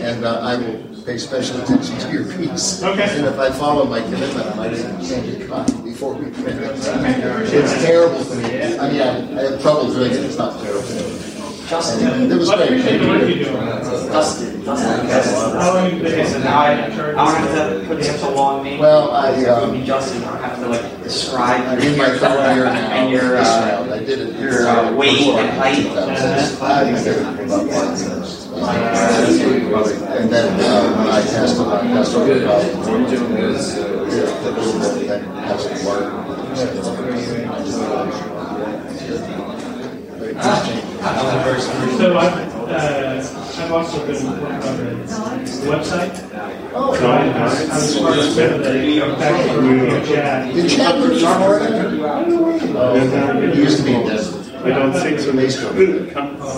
[0.00, 2.82] And uh, I will pay special attention to your piece.
[2.82, 3.18] Okay.
[3.18, 6.30] And if I follow my commitment, I might even send you a copy before we
[6.30, 6.56] commit.
[6.56, 8.44] It's terrible for me.
[8.78, 10.24] I mean, I, I have trouble doing it.
[10.24, 11.31] It's not terrible.
[11.70, 12.82] And it was great.
[12.82, 13.44] Thank you.
[13.44, 14.62] Dustin.
[14.64, 18.78] How long have you been in I don't have to put such a long name.
[18.78, 20.22] Well, I, um, be Justin.
[20.24, 21.60] I don't have to like describe.
[21.66, 22.92] I'm in my third year now.
[22.92, 23.92] And your uh.
[23.92, 24.40] I did it.
[24.40, 25.86] your uh, weight and height.
[30.12, 33.04] And then uh, when I passed it, I passed over the problem.
[35.06, 35.72] Then passed
[40.36, 46.14] it So I've, uh, I've also been working on the website.
[46.74, 50.54] Oh, So I was, I was part of the back in Chad.
[50.54, 51.74] Did Chad work for
[53.44, 53.52] you?
[53.52, 54.38] He used to be in Denver.
[54.64, 55.30] I don't think so.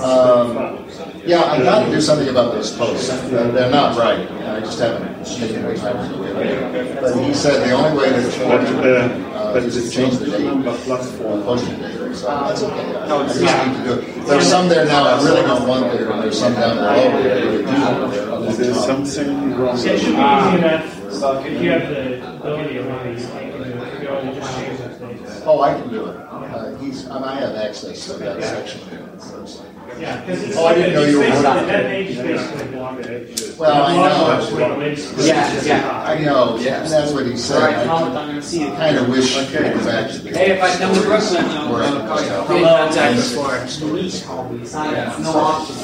[0.04, 0.84] Um,
[1.24, 3.08] yeah, I got to do something about those posts.
[3.30, 4.30] They're they're not right.
[4.30, 7.00] I just haven't taken the time to do it.
[7.00, 11.42] But he said the only way to change uh, is to change the date, or
[11.42, 12.03] posting date.
[12.14, 12.94] So that's okay.
[12.94, 14.26] I just need to do it.
[14.26, 17.26] There's some there now I really don't want there, and there's some down below that
[17.26, 18.50] I really do want there.
[18.50, 19.76] Is there something wrong?
[19.76, 23.84] It should be easy enough, So if you have the ability of maybe, you know,
[23.84, 25.42] to go and just change those.
[25.44, 26.16] Oh, I can do it.
[26.16, 29.73] Uh, he's, um, I have access to that section.
[30.00, 31.66] Yeah, because it's Oh, I didn't know you were basically- working.
[31.68, 33.58] That page is basically blocked.
[33.58, 35.24] Well, I know.
[35.24, 36.02] Yeah, yeah.
[36.04, 37.56] I know, and that's what he said.
[37.56, 38.68] All right, I Tom, I'm gonna see you.
[38.72, 40.30] Kind of wish we could go back to the.
[40.36, 42.28] Hey, if I come to Brooklyn, I'll- Where- I'll call you.
[42.28, 43.88] Hello, Contact and- before.
[43.88, 44.66] Louise called me.
[44.72, 45.16] Yeah.
[45.20, 45.76] No option.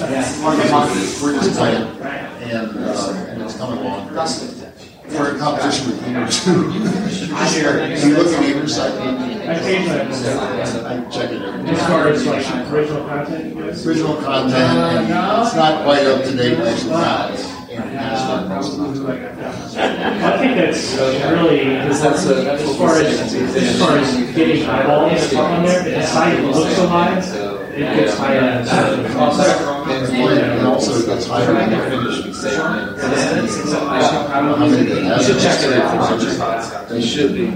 [1.22, 1.82] We're just playing,
[2.42, 4.08] and, uh, and it's coming along.
[5.12, 6.70] We're in competition with you too.
[7.30, 8.92] You look at either side.
[8.92, 9.48] Mm, mm, mm.
[9.48, 10.86] I changed that.
[10.86, 13.86] I check it every As far as like original content goes?
[13.86, 17.56] Original content, uh, and it's not quite up to date, as it has.
[17.70, 19.38] And it has been most of the time.
[20.22, 20.94] I think that's
[21.30, 25.82] really, Because that's a- that's as far as, as far as getting eyeballs on there,
[25.84, 28.40] the site looks so high, it gets higher.
[28.40, 31.54] Uh, and also it gets higher
[33.10, 33.74] than the finished.
[33.74, 35.18] I don't know how many they have.
[35.18, 36.88] You should check it out.
[36.88, 37.46] They should be.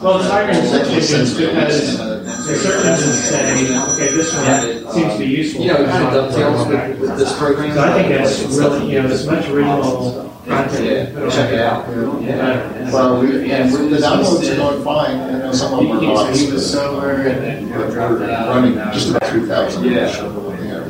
[0.00, 5.26] Well, the higher is because there's certain instances saying, okay, this one seems to be
[5.26, 5.62] useful.
[5.64, 7.74] You know, it kind of dovetails with, with this program.
[7.74, 11.14] So I think that's really, you know, as much original content.
[11.14, 11.88] Yeah, check it out.
[12.22, 12.90] Yeah.
[12.92, 16.00] Well, we, and we- the downloads are going fine, I know some of them are
[16.02, 16.34] not.
[16.36, 17.68] He was sober and then.
[17.68, 19.30] But we're running just about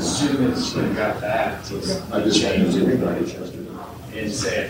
[0.01, 0.89] three thousand.
[0.89, 0.95] Yeah.
[0.95, 1.55] Got that.
[2.13, 2.99] I just had to do it.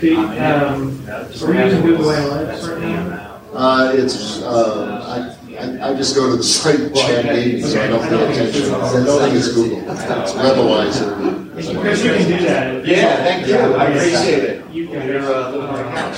[0.01, 3.41] The, um, so we're using Google Analytics right now.
[3.53, 7.81] Uh, it's, uh, I, I, I just go to the site and check it, so
[7.81, 8.73] I don't pay attention.
[8.73, 9.79] I don't think it's Google.
[9.91, 11.81] It's Webalizer.
[11.81, 12.85] Chris, you can do that.
[12.85, 13.55] Yeah, thank you.
[13.55, 13.57] I
[13.87, 14.69] appreciate it.
[14.71, 15.05] You can.
[15.05, 16.15] Your uh, little account.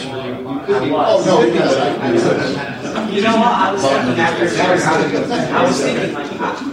[0.65, 3.47] Oh, no, because I, You know what?
[3.47, 4.45] I was thinking after
[5.55, 6.72] I was thinking like.